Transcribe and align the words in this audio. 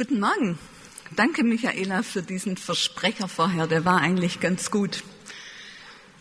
Guten 0.00 0.18
Morgen. 0.18 0.58
Danke, 1.14 1.44
Michaela, 1.44 2.02
für 2.02 2.22
diesen 2.22 2.56
Versprecher 2.56 3.28
vorher. 3.28 3.66
Der 3.66 3.84
war 3.84 3.98
eigentlich 3.98 4.40
ganz 4.40 4.70
gut. 4.70 5.04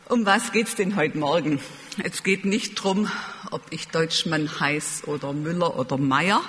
Um 0.10 0.26
was 0.26 0.52
geht's 0.52 0.76
denn 0.76 0.98
heute 0.98 1.18
Morgen? 1.18 1.62
Es 2.04 2.24
geht 2.24 2.44
nicht 2.44 2.76
drum, 2.76 3.10
ob 3.52 3.62
ich 3.70 3.88
Deutschmann 3.88 4.60
heiß 4.60 5.04
oder 5.06 5.32
Müller 5.32 5.80
oder 5.80 5.98
Meier. 5.98 6.42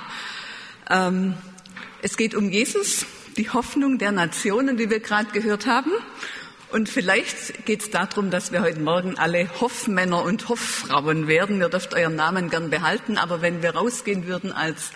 Ähm, 0.90 1.35
es 2.03 2.17
geht 2.17 2.35
um 2.35 2.51
Jesus, 2.51 3.06
die 3.37 3.49
Hoffnung 3.49 3.99
der 3.99 4.10
Nationen, 4.10 4.76
die 4.76 4.90
wir 4.90 4.99
gerade 4.99 5.31
gehört 5.31 5.67
haben. 5.67 5.92
Und 6.72 6.88
vielleicht 6.88 7.65
geht 7.65 7.83
es 7.83 7.90
darum, 7.90 8.33
dass 8.33 8.51
wir 8.51 8.60
heute 8.60 8.81
Morgen 8.81 9.17
alle 9.19 9.49
Hoffmänner 9.60 10.24
und 10.24 10.49
Hofffrauen 10.49 11.28
werden. 11.28 11.60
Ihr 11.60 11.69
dürft 11.69 11.94
euren 11.94 12.17
Namen 12.17 12.51
gern 12.51 12.71
behalten, 12.71 13.19
aber 13.19 13.40
wenn 13.40 13.62
wir 13.62 13.76
rausgehen 13.76 14.26
würden 14.26 14.51
als 14.51 14.90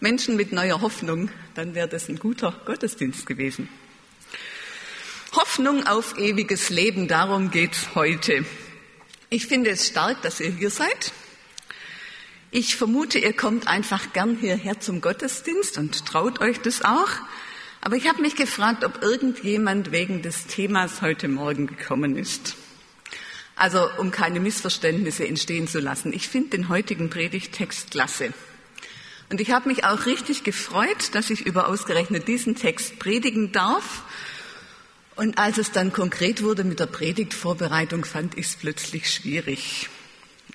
Menschen 0.00 0.36
mit 0.36 0.50
neuer 0.50 0.80
Hoffnung, 0.80 1.28
dann 1.54 1.74
wäre 1.74 1.86
das 1.86 2.08
ein 2.08 2.18
guter 2.18 2.58
Gottesdienst 2.64 3.26
gewesen. 3.26 3.68
Hoffnung 5.32 5.86
auf 5.86 6.18
ewiges 6.18 6.70
Leben, 6.70 7.06
darum 7.06 7.50
geht's 7.50 7.94
heute. 7.94 8.44
Ich 9.28 9.46
finde 9.46 9.70
es 9.70 9.86
stark, 9.86 10.22
dass 10.22 10.40
ihr 10.40 10.50
hier 10.50 10.70
seid. 10.70 11.12
Ich 12.50 12.76
vermute, 12.76 13.18
ihr 13.18 13.34
kommt 13.34 13.68
einfach 13.68 14.12
gern 14.12 14.36
hierher 14.36 14.80
zum 14.80 15.02
Gottesdienst 15.02 15.78
und 15.78 16.06
traut 16.06 16.40
euch 16.40 16.60
das 16.60 16.82
auch. 16.82 17.10
Aber 17.82 17.94
ich 17.94 18.08
habe 18.08 18.22
mich 18.22 18.36
gefragt, 18.36 18.84
ob 18.84 19.02
irgendjemand 19.02 19.92
wegen 19.92 20.22
des 20.22 20.46
Themas 20.46 21.02
heute 21.02 21.28
Morgen 21.28 21.66
gekommen 21.66 22.16
ist. 22.16 22.56
Also 23.54 23.86
um 23.98 24.10
keine 24.10 24.40
Missverständnisse 24.40 25.28
entstehen 25.28 25.68
zu 25.68 25.78
lassen. 25.78 26.12
Ich 26.14 26.28
finde 26.28 26.56
den 26.56 26.68
heutigen 26.70 27.10
Predigtext 27.10 27.90
klasse. 27.90 28.32
Und 29.30 29.40
ich 29.40 29.52
habe 29.52 29.68
mich 29.68 29.84
auch 29.84 30.06
richtig 30.06 30.42
gefreut, 30.42 31.14
dass 31.14 31.30
ich 31.30 31.46
über 31.46 31.68
ausgerechnet 31.68 32.26
diesen 32.26 32.56
Text 32.56 32.98
predigen 32.98 33.52
darf. 33.52 34.02
Und 35.14 35.38
als 35.38 35.56
es 35.56 35.70
dann 35.70 35.92
konkret 35.92 36.42
wurde 36.42 36.64
mit 36.64 36.80
der 36.80 36.86
Predigtvorbereitung, 36.86 38.04
fand 38.04 38.36
ich 38.36 38.46
es 38.46 38.56
plötzlich 38.56 39.08
schwierig. 39.08 39.88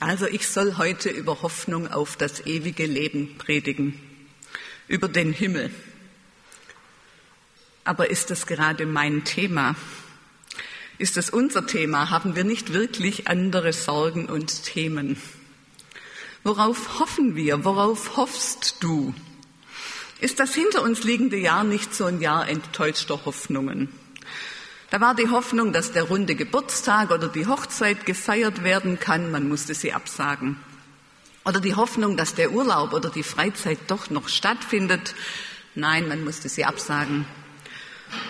Also 0.02 0.28
ich 0.28 0.50
soll 0.50 0.78
heute 0.78 1.10
über 1.10 1.42
Hoffnung 1.42 1.88
auf 1.88 2.18
das 2.18 2.46
ewige 2.46 2.86
Leben 2.86 3.38
predigen, 3.38 3.98
über 4.90 5.08
den 5.08 5.32
Himmel. 5.32 5.72
Aber 7.86 8.10
ist 8.10 8.30
das 8.30 8.46
gerade 8.46 8.86
mein 8.86 9.24
Thema? 9.24 9.76
Ist 10.98 11.16
das 11.16 11.30
unser 11.30 11.66
Thema? 11.66 12.10
Haben 12.10 12.36
wir 12.36 12.44
nicht 12.44 12.74
wirklich 12.74 13.30
andere 13.30 13.72
Sorgen 13.72 14.26
und 14.26 14.64
Themen? 14.64 15.16
Worauf 16.46 17.00
hoffen 17.00 17.36
wir? 17.36 17.66
Worauf 17.66 18.18
hoffst 18.18 18.76
du? 18.82 19.16
Ist 20.22 20.40
das 20.40 20.54
hinter 20.54 20.84
uns 20.84 21.04
liegende 21.04 21.38
Jahr 21.38 21.64
nicht 21.64 21.96
so 21.96 22.06
ein 22.06 22.22
Jahr 22.22 22.48
enttäuschter 22.48 23.26
Hoffnungen? 23.26 23.90
Da 24.92 25.02
war 25.02 25.16
die 25.16 25.32
Hoffnung, 25.32 25.74
dass 25.74 25.92
der 25.92 26.04
runde 26.04 26.36
Geburtstag 26.36 27.10
oder 27.10 27.30
die 27.30 27.48
Hochzeit 27.48 28.06
gefeiert 28.06 28.64
werden 28.64 29.00
kann, 29.00 29.32
man 29.32 29.48
musste 29.48 29.74
sie 29.74 29.92
absagen. 29.92 30.58
Oder 31.46 31.60
die 31.60 31.74
Hoffnung, 31.74 32.16
dass 32.16 32.36
der 32.36 32.52
Urlaub 32.52 32.94
oder 32.94 33.10
die 33.10 33.24
Freizeit 33.24 33.80
doch 33.88 34.12
noch 34.12 34.30
stattfindet, 34.30 35.16
nein, 35.74 36.08
man 36.08 36.24
musste 36.24 36.48
sie 36.48 36.64
absagen. 36.64 37.26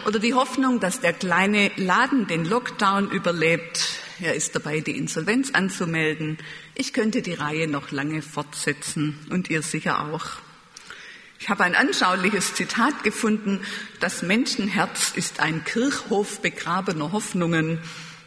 Oder 0.07 0.19
die 0.19 0.33
Hoffnung, 0.33 0.79
dass 0.79 1.01
der 1.01 1.11
kleine 1.11 1.69
Laden 1.75 2.27
den 2.27 2.45
Lockdown 2.45 3.11
überlebt, 3.11 3.99
er 4.21 4.35
ist 4.35 4.55
dabei, 4.55 4.79
die 4.79 4.97
Insolvenz 4.97 5.51
anzumelden. 5.51 6.37
Ich 6.77 6.91
könnte 6.91 7.21
die 7.21 7.33
Reihe 7.33 7.69
noch 7.69 7.91
lange 7.91 8.21
fortsetzen 8.21 9.17
und 9.29 9.49
ihr 9.49 9.61
sicher 9.61 10.11
auch. 10.11 10.25
Ich 11.39 11.47
habe 11.47 11.63
ein 11.63 11.73
anschauliches 11.73 12.53
Zitat 12.53 13.01
gefunden. 13.03 13.61
Das 14.01 14.23
Menschenherz 14.23 15.13
ist 15.15 15.39
ein 15.39 15.63
Kirchhof 15.63 16.41
begrabener 16.41 17.13
Hoffnungen. 17.13 17.79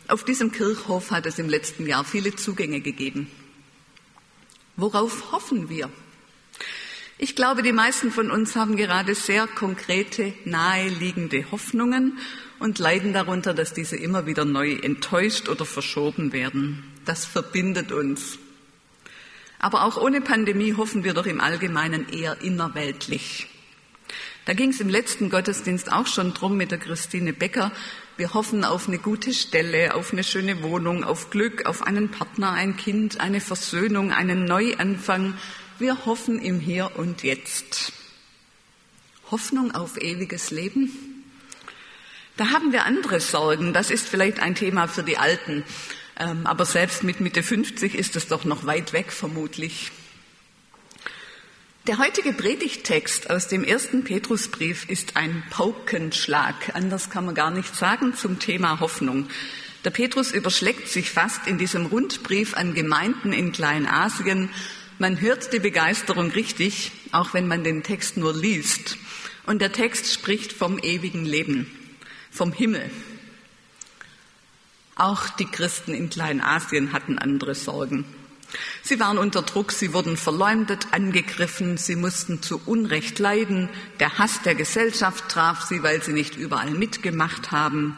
Auf 0.09 0.25
diesem 0.25 0.51
Kirchhof 0.51 1.11
hat 1.11 1.27
es 1.27 1.39
im 1.39 1.51
letzten 1.51 1.87
Jahr 1.87 2.05
viele 2.05 2.37
Zugänge 2.37 2.81
gegeben. 2.81 3.31
Worauf 4.77 5.31
hoffen 5.33 5.69
wir? 5.69 5.91
Ich 7.19 7.37
glaube, 7.37 7.63
die 7.63 7.73
meisten 7.73 8.11
von 8.11 8.31
uns 8.31 8.57
haben 8.57 8.77
gerade 8.77 9.14
sehr 9.14 9.47
konkrete, 9.47 10.33
naheliegende 10.47 11.51
Hoffnungen 11.51 12.19
und 12.61 12.79
leiden 12.79 13.13
darunter, 13.13 13.53
dass 13.53 13.75
diese 13.75 13.97
immer 13.97 14.25
wieder 14.25 14.47
neu 14.47 14.73
enttäuscht 14.73 15.51
oder 15.51 15.67
verschoben 15.67 16.33
werden. 16.33 16.85
Das 17.08 17.24
verbindet 17.24 17.91
uns. 17.91 18.39
Aber 19.58 19.85
auch 19.85 19.96
ohne 19.96 20.20
Pandemie 20.20 20.74
hoffen 20.74 21.05
wir 21.05 21.14
doch 21.14 21.24
im 21.24 21.41
Allgemeinen 21.41 22.07
eher 22.11 22.42
innerweltlich. 22.42 23.46
Da 24.45 24.52
ging 24.52 24.69
es 24.69 24.80
im 24.80 24.91
letzten 24.91 25.30
Gottesdienst 25.30 25.91
auch 25.91 26.07
schon 26.07 26.35
drum 26.35 26.58
mit 26.58 26.70
der 26.70 26.77
Christine 26.77 27.33
Becker. 27.33 27.73
Wir 28.19 28.35
hoffen 28.35 28.63
auf 28.63 28.89
eine 28.89 28.98
gute 28.98 29.33
Stelle, 29.33 29.95
auf 29.95 30.13
eine 30.13 30.23
schöne 30.23 30.63
Wohnung, 30.63 31.02
auf 31.02 31.30
Glück, 31.30 31.64
auf 31.64 31.83
einen 31.83 32.11
Partner, 32.11 32.52
ein 32.52 32.77
Kind, 32.77 33.20
eine 33.20 33.40
Versöhnung, 33.40 34.13
einen 34.13 34.45
Neuanfang. 34.45 35.33
Wir 35.79 36.05
hoffen 36.05 36.39
im 36.39 36.61
Hier 36.61 36.90
und 36.96 37.23
Jetzt. 37.23 37.95
Hoffnung 39.30 39.75
auf 39.75 39.96
ewiges 39.96 40.51
Leben? 40.51 41.25
Da 42.36 42.51
haben 42.51 42.70
wir 42.70 42.85
andere 42.85 43.20
Sorgen. 43.20 43.73
Das 43.73 43.90
ist 43.90 44.07
vielleicht 44.07 44.40
ein 44.40 44.55
Thema 44.55 44.89
für 44.89 45.02
die 45.02 45.17
Alten. 45.17 45.64
Ähm, 46.18 46.46
aber 46.46 46.64
selbst 46.64 47.05
mit 47.05 47.20
Mitte 47.20 47.42
50 47.42 47.95
ist 47.95 48.17
es 48.17 48.27
doch 48.27 48.45
noch 48.45 48.67
weit 48.67 48.92
weg, 48.92 49.12
vermutlich. 49.12 49.92
Der 51.86 51.98
heutige 51.98 52.33
Predigtext 52.33 53.30
aus 53.30 53.48
dem 53.48 53.64
ersten 53.64 54.05
Petrusbrief 54.05 54.90
ist 54.90 55.17
ein 55.17 55.42
Paukenschlag. 55.48 56.74
Anders 56.74 57.08
kann 57.08 57.24
man 57.24 57.34
gar 57.34 57.51
nicht 57.51 57.74
sagen 57.74 58.14
zum 58.14 58.39
Thema 58.39 58.80
Hoffnung. 58.80 59.28
Der 59.84 59.90
Petrus 59.90 60.33
überschlägt 60.33 60.89
sich 60.89 61.11
fast 61.11 61.46
in 61.46 61.57
diesem 61.57 61.86
Rundbrief 61.86 62.55
an 62.55 62.74
Gemeinden 62.74 63.33
in 63.33 63.52
Kleinasien. 63.52 64.51
Man 64.98 65.20
hört 65.20 65.52
die 65.52 65.61
Begeisterung 65.61 66.30
richtig, 66.33 66.90
auch 67.12 67.33
wenn 67.33 67.46
man 67.46 67.64
den 67.64 67.83
Text 67.84 68.17
nur 68.17 68.34
liest. 68.34 68.98
Und 69.46 69.62
der 69.62 69.73
Text 69.73 70.12
spricht 70.12 70.52
vom 70.52 70.78
ewigen 70.78 71.24
Leben 71.24 71.67
vom 72.30 72.52
Himmel. 72.52 72.90
Auch 74.98 75.29
die 75.29 75.47
Christen 75.47 75.95
in 75.95 76.11
Kleinasien 76.11 76.92
hatten 76.92 77.19
andere 77.19 77.55
Sorgen. 77.55 78.05
Sie 78.83 78.98
waren 78.98 79.19
unter 79.19 79.42
Druck, 79.42 79.73
sie 79.73 79.92
wurden 79.92 80.17
verleumdet, 80.17 80.89
angegriffen, 80.91 81.77
sie 81.77 81.97
mussten 81.97 82.42
zu 82.42 82.61
Unrecht 82.67 83.19
leiden, 83.19 83.69
der 84.01 84.19
Hass 84.19 84.42
der 84.42 84.55
Gesellschaft 84.55 85.29
traf 85.29 85.63
sie, 85.63 85.83
weil 85.83 86.03
sie 86.03 86.13
nicht 86.13 86.37
überall 86.37 86.70
mitgemacht 86.70 87.53
haben. 87.53 87.97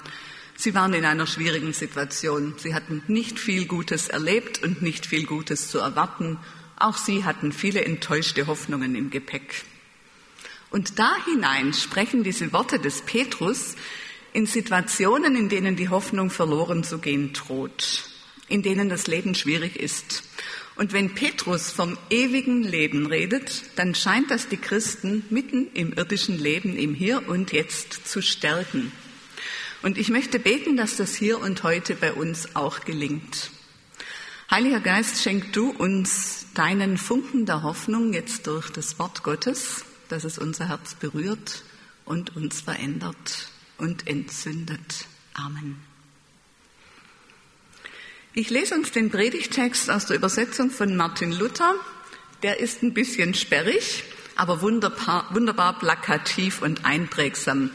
Sie 0.57 0.75
waren 0.75 0.93
in 0.93 1.07
einer 1.07 1.27
schwierigen 1.27 1.73
Situation. 1.73 2.55
Sie 2.59 2.75
hatten 2.75 3.03
nicht 3.07 3.39
viel 3.39 3.65
Gutes 3.65 4.09
erlebt 4.09 4.63
und 4.63 4.83
nicht 4.83 5.07
viel 5.07 5.25
Gutes 5.25 5.71
zu 5.71 5.79
erwarten. 5.79 6.39
Auch 6.77 6.99
sie 6.99 7.25
hatten 7.25 7.53
viele 7.53 7.83
enttäuschte 7.83 8.47
Hoffnungen 8.47 8.95
im 8.95 9.09
Gepäck. 9.09 9.65
Und 10.71 10.99
da 10.99 11.13
hinein 11.25 11.73
sprechen 11.73 12.25
diese 12.25 12.53
Worte 12.53 12.79
des 12.79 13.03
Petrus, 13.03 13.75
in 14.33 14.47
Situationen, 14.47 15.37
in 15.37 15.49
denen 15.49 15.77
die 15.77 15.89
Hoffnung 15.89 16.31
verloren 16.31 16.85
zu 16.85 16.99
gehen 16.99 17.33
droht, 17.33 18.05
in 18.49 18.63
denen 18.63 18.89
das 18.89 19.07
Leben 19.07 19.35
schwierig 19.35 19.77
ist. 19.77 20.23
Und 20.77 20.93
wenn 20.93 21.15
Petrus 21.15 21.71
vom 21.71 21.99
ewigen 22.09 22.63
Leben 22.63 23.07
redet, 23.07 23.65
dann 23.77 23.95
scheint 23.95 24.31
das 24.31 24.49
die 24.49 24.57
Christen 24.57 25.25
mitten 25.29 25.69
im 25.75 25.93
irdischen 25.93 26.39
Leben, 26.39 26.77
im 26.77 26.95
Hier 26.95 27.29
und 27.29 27.53
Jetzt 27.53 28.09
zu 28.09 28.23
stärken. 28.23 28.93
Und 29.83 29.99
ich 29.99 30.09
möchte 30.09 30.39
beten, 30.39 30.77
dass 30.77 30.97
das 30.97 31.15
hier 31.15 31.39
und 31.39 31.63
heute 31.63 31.95
bei 31.95 32.13
uns 32.13 32.55
auch 32.55 32.81
gelingt. 32.85 33.51
Heiliger 34.51 34.81
Geist, 34.81 35.23
schenk 35.23 35.53
du 35.53 35.71
uns 35.71 36.47
deinen 36.55 36.99
Funken 36.99 37.47
der 37.47 37.63
Hoffnung 37.63 38.13
jetzt 38.13 38.47
durch 38.47 38.71
das 38.71 38.99
Wort 38.99 39.23
Gottes, 39.23 39.85
dass 40.09 40.25
es 40.25 40.39
unser 40.39 40.69
Herz 40.69 40.95
berührt 40.95 41.63
und 42.05 42.37
uns 42.37 42.63
verändert 42.63 43.50
und 43.81 44.07
entzündet. 44.07 45.07
Amen. 45.35 45.81
Ich 48.33 48.51
lese 48.51 48.77
uns 48.77 48.93
den 48.93 49.11
Predigtext 49.11 49.91
aus 49.91 50.07
der 50.07 50.17
Übersetzung 50.17 50.71
von 50.71 50.97
Martin 50.97 51.33
Luther. 51.33 51.75
Der 52.43 52.61
ist 52.61 52.83
ein 52.83 52.95
bisschen 52.95 53.35
sperrig, 53.35 54.05
aber 54.37 54.63
wunderbar, 54.63 55.27
wunderbar 55.33 55.79
plakativ 55.79 56.63
und 56.63 56.85
einprägsam. 56.85 57.71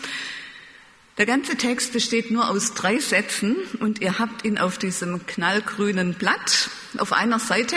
Der 1.17 1.25
ganze 1.25 1.55
Text 1.55 1.93
besteht 1.93 2.31
nur 2.31 2.49
aus 2.49 2.73
drei 2.73 2.99
Sätzen 2.99 3.55
und 3.79 4.01
ihr 4.01 4.19
habt 4.19 4.45
ihn 4.45 4.57
auf 4.57 4.77
diesem 4.77 5.25
knallgrünen 5.25 6.13
Blatt. 6.13 6.69
Auf 6.97 7.13
einer 7.13 7.39
Seite 7.39 7.75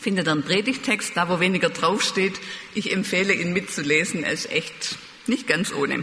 findet 0.00 0.26
ihr 0.28 0.32
einen 0.32 0.42
Predigtext, 0.42 1.16
da 1.16 1.28
wo 1.28 1.40
weniger 1.40 1.70
draufsteht. 1.70 2.40
Ich 2.74 2.92
empfehle 2.92 3.34
ihn 3.34 3.52
mitzulesen, 3.52 4.24
er 4.24 4.32
ist 4.32 4.50
echt 4.50 4.96
nicht 5.26 5.46
ganz 5.46 5.72
ohne. 5.72 6.02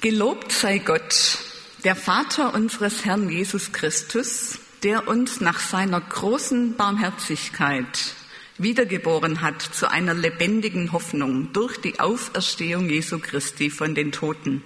Gelobt 0.00 0.50
sei 0.50 0.78
Gott, 0.78 1.40
der 1.84 1.94
Vater 1.94 2.54
unseres 2.54 3.04
Herrn 3.04 3.28
Jesus 3.28 3.70
Christus, 3.70 4.58
der 4.82 5.08
uns 5.08 5.42
nach 5.42 5.60
seiner 5.60 6.00
großen 6.00 6.74
Barmherzigkeit 6.74 8.14
wiedergeboren 8.56 9.42
hat 9.42 9.60
zu 9.60 9.90
einer 9.90 10.14
lebendigen 10.14 10.92
Hoffnung 10.92 11.52
durch 11.52 11.76
die 11.82 12.00
Auferstehung 12.00 12.88
Jesu 12.88 13.18
Christi 13.18 13.68
von 13.68 13.94
den 13.94 14.10
Toten, 14.10 14.62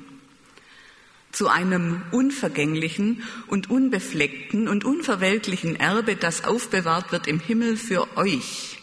zu 1.33 1.49
einem 1.49 2.03
unvergänglichen 2.13 3.25
und 3.49 3.69
unbefleckten 3.69 4.69
und 4.69 4.85
unverwelklichen 4.85 5.75
Erbe, 5.75 6.15
das 6.15 6.45
aufbewahrt 6.45 7.11
wird 7.11 7.27
im 7.27 7.41
Himmel 7.41 7.77
für 7.77 8.17
euch, 8.17 8.79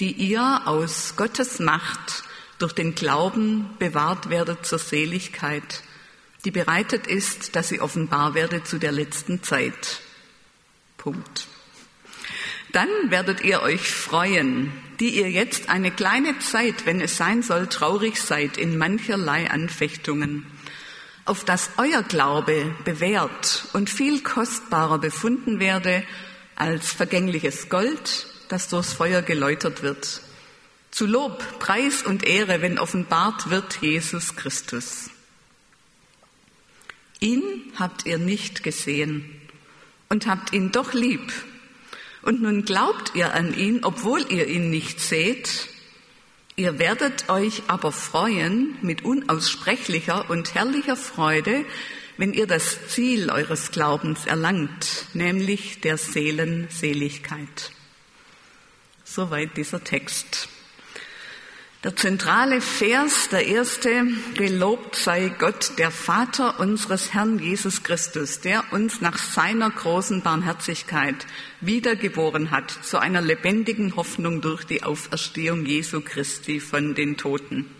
die 0.00 0.10
ihr 0.10 0.62
aus 0.64 1.14
Gottes 1.16 1.60
Macht 1.60 2.24
durch 2.58 2.72
den 2.72 2.94
Glauben 2.94 3.70
bewahrt 3.78 4.30
werdet 4.30 4.64
zur 4.66 4.78
Seligkeit, 4.78 5.82
die 6.44 6.50
bereitet 6.50 7.06
ist, 7.06 7.56
dass 7.56 7.68
sie 7.68 7.80
offenbar 7.80 8.34
werde 8.34 8.62
zu 8.62 8.78
der 8.78 8.92
letzten 8.92 9.42
Zeit. 9.42 10.00
Punkt. 10.96 11.46
Dann 12.72 12.88
werdet 13.08 13.42
ihr 13.42 13.62
euch 13.62 13.90
freuen, 13.90 14.72
die 15.00 15.18
ihr 15.18 15.30
jetzt 15.30 15.68
eine 15.68 15.90
kleine 15.90 16.38
Zeit, 16.38 16.86
wenn 16.86 17.00
es 17.00 17.16
sein 17.16 17.42
soll, 17.42 17.66
traurig 17.68 18.20
seid 18.20 18.56
in 18.56 18.76
mancherlei 18.76 19.50
Anfechtungen, 19.50 20.46
auf 21.24 21.44
dass 21.44 21.70
euer 21.78 22.02
Glaube 22.02 22.74
bewährt 22.84 23.66
und 23.72 23.90
viel 23.90 24.22
kostbarer 24.22 24.98
befunden 24.98 25.58
werde 25.58 26.02
als 26.54 26.92
vergängliches 26.92 27.68
Gold, 27.68 28.26
das 28.48 28.68
durchs 28.68 28.92
Feuer 28.92 29.22
geläutert 29.22 29.82
wird. 29.82 30.20
Zu 30.96 31.04
Lob, 31.04 31.58
Preis 31.58 32.02
und 32.02 32.26
Ehre, 32.26 32.62
wenn 32.62 32.78
offenbart 32.78 33.50
wird 33.50 33.82
Jesus 33.82 34.34
Christus. 34.34 35.10
Ihn 37.20 37.42
habt 37.78 38.06
ihr 38.06 38.16
nicht 38.16 38.62
gesehen 38.62 39.30
und 40.08 40.26
habt 40.26 40.54
ihn 40.54 40.72
doch 40.72 40.94
lieb 40.94 41.34
und 42.22 42.40
nun 42.40 42.64
glaubt 42.64 43.14
ihr 43.14 43.34
an 43.34 43.52
ihn, 43.52 43.84
obwohl 43.84 44.24
ihr 44.32 44.46
ihn 44.46 44.70
nicht 44.70 44.98
seht. 45.00 45.68
Ihr 46.56 46.78
werdet 46.78 47.28
euch 47.28 47.64
aber 47.66 47.92
freuen 47.92 48.78
mit 48.80 49.04
unaussprechlicher 49.04 50.30
und 50.30 50.54
herrlicher 50.54 50.96
Freude, 50.96 51.66
wenn 52.16 52.32
ihr 52.32 52.46
das 52.46 52.88
Ziel 52.88 53.28
eures 53.28 53.70
Glaubens 53.70 54.24
erlangt, 54.24 55.08
nämlich 55.12 55.82
der 55.82 55.98
Seelenseligkeit. 55.98 57.70
Soweit 59.04 59.58
dieser 59.58 59.84
Text. 59.84 60.48
Der 61.86 61.94
zentrale 61.94 62.60
Vers, 62.60 63.28
der 63.28 63.46
erste, 63.46 64.08
gelobt 64.34 64.96
sei 64.96 65.28
Gott, 65.28 65.78
der 65.78 65.92
Vater 65.92 66.58
unseres 66.58 67.14
Herrn 67.14 67.38
Jesus 67.38 67.84
Christus, 67.84 68.40
der 68.40 68.64
uns 68.72 69.00
nach 69.00 69.16
seiner 69.18 69.70
großen 69.70 70.20
Barmherzigkeit 70.20 71.14
wiedergeboren 71.60 72.50
hat 72.50 72.76
zu 72.82 72.98
einer 72.98 73.20
lebendigen 73.20 73.94
Hoffnung 73.94 74.40
durch 74.40 74.64
die 74.64 74.82
Auferstehung 74.82 75.64
Jesu 75.64 76.00
Christi 76.00 76.58
von 76.58 76.96
den 76.96 77.16
Toten. 77.16 77.70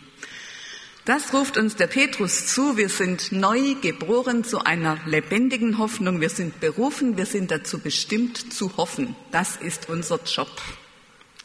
Das 1.05 1.35
ruft 1.35 1.59
uns 1.59 1.75
der 1.75 1.89
Petrus 1.89 2.47
zu. 2.47 2.77
Wir 2.77 2.91
sind 2.91 3.33
neu 3.33 3.75
geboren 3.83 4.45
zu 4.45 4.61
einer 4.61 5.01
lebendigen 5.07 5.79
Hoffnung. 5.79 6.21
Wir 6.21 6.31
sind 6.31 6.61
berufen, 6.61 7.17
wir 7.17 7.27
sind 7.27 7.51
dazu 7.51 7.81
bestimmt 7.81 8.53
zu 8.53 8.77
hoffen. 8.77 9.17
Das 9.33 9.57
ist 9.57 9.89
unser 9.89 10.21
Job, 10.23 10.63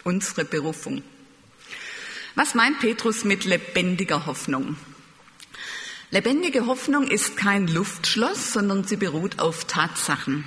unsere 0.03 0.45
Berufung. 0.45 1.01
Was 2.35 2.55
meint 2.55 2.79
Petrus 2.79 3.25
mit 3.25 3.43
lebendiger 3.45 4.25
Hoffnung? 4.25 4.77
Lebendige 6.11 6.65
Hoffnung 6.65 7.07
ist 7.07 7.35
kein 7.37 7.67
Luftschloss, 7.67 8.53
sondern 8.53 8.85
sie 8.85 8.97
beruht 8.97 9.39
auf 9.39 9.65
Tatsachen. 9.65 10.45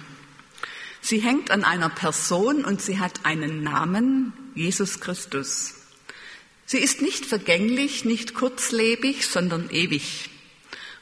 Sie 1.01 1.21
hängt 1.21 1.51
an 1.51 1.65
einer 1.65 1.91
Person 1.91 2.65
und 2.65 2.81
sie 2.81 2.99
hat 2.99 3.27
einen 3.27 3.63
Namen, 3.63 4.33
Jesus 4.55 5.01
Christus. 5.01 5.75
Sie 6.65 6.79
ist 6.79 7.03
nicht 7.03 7.27
vergänglich, 7.27 8.07
nicht 8.07 8.33
kurzlebig, 8.33 9.27
sondern 9.27 9.69
ewig. 9.69 10.31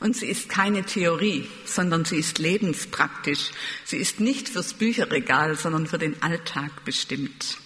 Und 0.00 0.16
sie 0.16 0.26
ist 0.26 0.48
keine 0.48 0.84
Theorie, 0.84 1.48
sondern 1.64 2.04
sie 2.04 2.16
ist 2.16 2.38
lebenspraktisch. 2.38 3.52
Sie 3.84 3.98
ist 3.98 4.18
nicht 4.18 4.48
fürs 4.48 4.74
Bücherregal, 4.74 5.56
sondern 5.56 5.86
für 5.86 5.98
den 5.98 6.20
Alltag 6.22 6.84
bestimmt. 6.84 7.58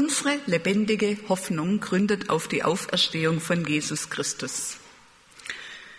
Unsere 0.00 0.40
lebendige 0.46 1.18
Hoffnung 1.28 1.78
gründet 1.78 2.30
auf 2.30 2.48
die 2.48 2.62
Auferstehung 2.62 3.38
von 3.38 3.66
Jesus 3.66 4.08
Christus. 4.08 4.78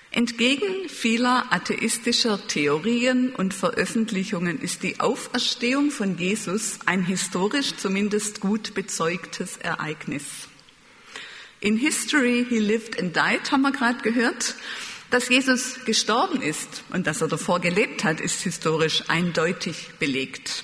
Entgegen 0.09 0.89
vieler 0.89 1.45
atheistischer 1.51 2.39
Theorien 2.47 3.35
und 3.35 3.53
Veröffentlichungen 3.53 4.59
ist 4.59 4.81
die 4.81 4.99
Auferstehung 4.99 5.91
von 5.91 6.17
Jesus 6.17 6.79
ein 6.87 7.05
historisch 7.05 7.75
zumindest 7.77 8.39
gut 8.39 8.73
bezeugtes 8.73 9.57
Ereignis. 9.57 10.23
In 11.59 11.77
History 11.77 12.43
He 12.49 12.57
Lived 12.57 12.99
and 12.99 13.15
Died 13.15 13.51
haben 13.51 13.61
wir 13.61 13.71
gerade 13.71 14.01
gehört. 14.01 14.55
Dass 15.11 15.29
Jesus 15.29 15.85
gestorben 15.85 16.41
ist 16.41 16.83
und 16.89 17.05
dass 17.05 17.21
er 17.21 17.27
davor 17.27 17.59
gelebt 17.59 18.03
hat, 18.03 18.19
ist 18.19 18.41
historisch 18.41 19.03
eindeutig 19.09 19.91
belegt. 19.99 20.63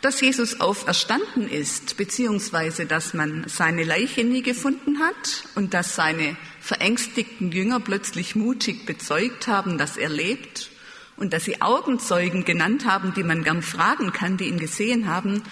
Dass 0.00 0.20
Jesus 0.20 0.60
auferstanden 0.60 1.48
ist, 1.48 1.96
beziehungsweise 1.96 2.86
dass 2.86 3.14
man 3.14 3.44
seine 3.48 3.82
Leiche 3.82 4.22
nie 4.22 4.42
gefunden 4.42 5.00
hat 5.00 5.44
und 5.56 5.74
dass 5.74 5.96
seine 5.96 6.36
verängstigten 6.60 7.50
Jünger 7.50 7.80
plötzlich 7.80 8.36
mutig 8.36 8.86
bezeugt 8.86 9.48
haben, 9.48 9.76
dass 9.76 9.96
er 9.96 10.08
lebt 10.08 10.70
und 11.16 11.32
dass 11.32 11.44
sie 11.44 11.60
Augenzeugen 11.60 12.44
genannt 12.44 12.84
haben, 12.86 13.12
die 13.14 13.24
man 13.24 13.42
gern 13.42 13.62
fragen 13.62 14.12
kann, 14.12 14.36
die 14.36 14.46
ihn 14.46 14.60
gesehen 14.60 15.08
haben, 15.08 15.42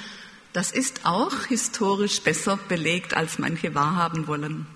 das 0.52 0.70
ist 0.70 1.04
auch 1.04 1.46
historisch 1.46 2.20
besser 2.22 2.56
belegt, 2.68 3.14
als 3.14 3.38
manche 3.38 3.74
wahrhaben 3.74 4.26
wollen. 4.26 4.66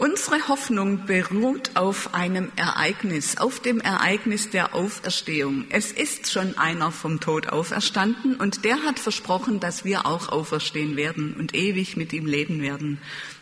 Unsere 0.00 0.48
Hoffnung 0.48 1.04
beruht 1.04 1.72
auf 1.76 2.14
einem 2.14 2.50
Ereignis, 2.56 3.36
auf 3.36 3.60
dem 3.60 3.82
Ereignis 3.82 4.48
der 4.48 4.74
Auferstehung. 4.74 5.66
Es 5.68 5.92
ist 5.92 6.32
schon 6.32 6.56
einer 6.56 6.90
vom 6.90 7.20
Tod 7.20 7.50
auferstanden 7.50 8.36
und 8.36 8.64
der 8.64 8.82
hat 8.84 8.98
versprochen, 8.98 9.60
dass 9.60 9.84
wir 9.84 10.06
auch 10.06 10.30
auferstehen 10.30 10.96
werden 10.96 11.34
und 11.34 11.54
ewig 11.54 11.98
mit 11.98 12.14
ihm 12.14 12.24
leben 12.24 12.62
werden. 12.62 12.98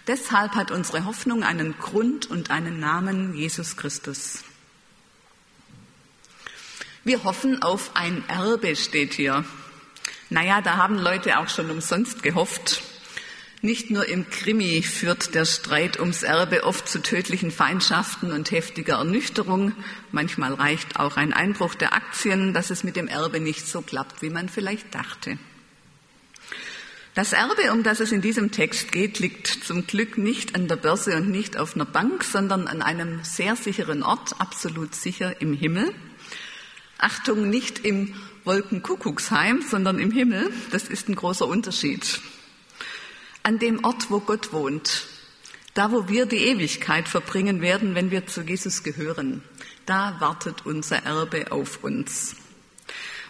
Deshalb 0.08 0.56
hat 0.56 0.72
unsere 0.72 1.04
Hoffnung 1.04 1.44
einen 1.44 1.78
Grund 1.78 2.28
und 2.28 2.50
einen 2.50 2.80
Namen, 2.80 3.36
Jesus 3.36 3.76
Christus. 3.76 4.42
Wir 7.04 7.22
hoffen 7.22 7.62
auf 7.62 7.92
ein 7.94 8.28
Erbe, 8.28 8.74
steht 8.74 9.14
hier. 9.14 9.44
Naja, 10.28 10.60
da 10.60 10.76
haben 10.76 10.98
Leute 10.98 11.38
auch 11.38 11.48
schon 11.48 11.70
umsonst 11.70 12.24
gehofft. 12.24 12.82
Nicht 13.60 13.90
nur 13.90 14.06
im 14.06 14.30
Krimi 14.30 14.82
führt 14.82 15.34
der 15.34 15.44
Streit 15.44 15.98
ums 15.98 16.22
Erbe 16.22 16.62
oft 16.62 16.88
zu 16.88 17.02
tödlichen 17.02 17.50
Feindschaften 17.50 18.30
und 18.30 18.52
heftiger 18.52 18.98
Ernüchterung. 18.98 19.72
Manchmal 20.12 20.54
reicht 20.54 21.00
auch 21.00 21.16
ein 21.16 21.32
Einbruch 21.32 21.74
der 21.74 21.92
Aktien, 21.92 22.54
dass 22.54 22.70
es 22.70 22.84
mit 22.84 22.94
dem 22.94 23.08
Erbe 23.08 23.40
nicht 23.40 23.66
so 23.66 23.82
klappt, 23.82 24.22
wie 24.22 24.30
man 24.30 24.48
vielleicht 24.48 24.94
dachte. 24.94 25.38
Das 27.14 27.32
Erbe, 27.32 27.72
um 27.72 27.82
das 27.82 27.98
es 27.98 28.12
in 28.12 28.20
diesem 28.20 28.52
Text 28.52 28.92
geht, 28.92 29.18
liegt 29.18 29.48
zum 29.48 29.88
Glück 29.88 30.18
nicht 30.18 30.54
an 30.54 30.68
der 30.68 30.76
Börse 30.76 31.16
und 31.16 31.28
nicht 31.28 31.56
auf 31.56 31.74
einer 31.74 31.84
Bank, 31.84 32.22
sondern 32.22 32.68
an 32.68 32.80
einem 32.80 33.24
sehr 33.24 33.56
sicheren 33.56 34.04
Ort, 34.04 34.40
absolut 34.40 34.94
sicher 34.94 35.40
im 35.40 35.52
Himmel. 35.52 35.92
Achtung, 36.96 37.50
nicht 37.50 37.84
im 37.84 38.14
Wolkenkuckucksheim, 38.44 39.62
sondern 39.68 39.98
im 39.98 40.12
Himmel. 40.12 40.48
Das 40.70 40.84
ist 40.84 41.08
ein 41.08 41.16
großer 41.16 41.48
Unterschied 41.48 42.20
an 43.42 43.58
dem 43.58 43.84
Ort, 43.84 44.10
wo 44.10 44.20
Gott 44.20 44.52
wohnt, 44.52 45.06
da 45.74 45.92
wo 45.92 46.08
wir 46.08 46.26
die 46.26 46.46
Ewigkeit 46.46 47.08
verbringen 47.08 47.60
werden, 47.60 47.94
wenn 47.94 48.10
wir 48.10 48.26
zu 48.26 48.42
Jesus 48.42 48.82
gehören, 48.82 49.42
da 49.86 50.16
wartet 50.18 50.66
unser 50.66 51.04
Erbe 51.04 51.52
auf 51.52 51.82
uns. 51.82 52.36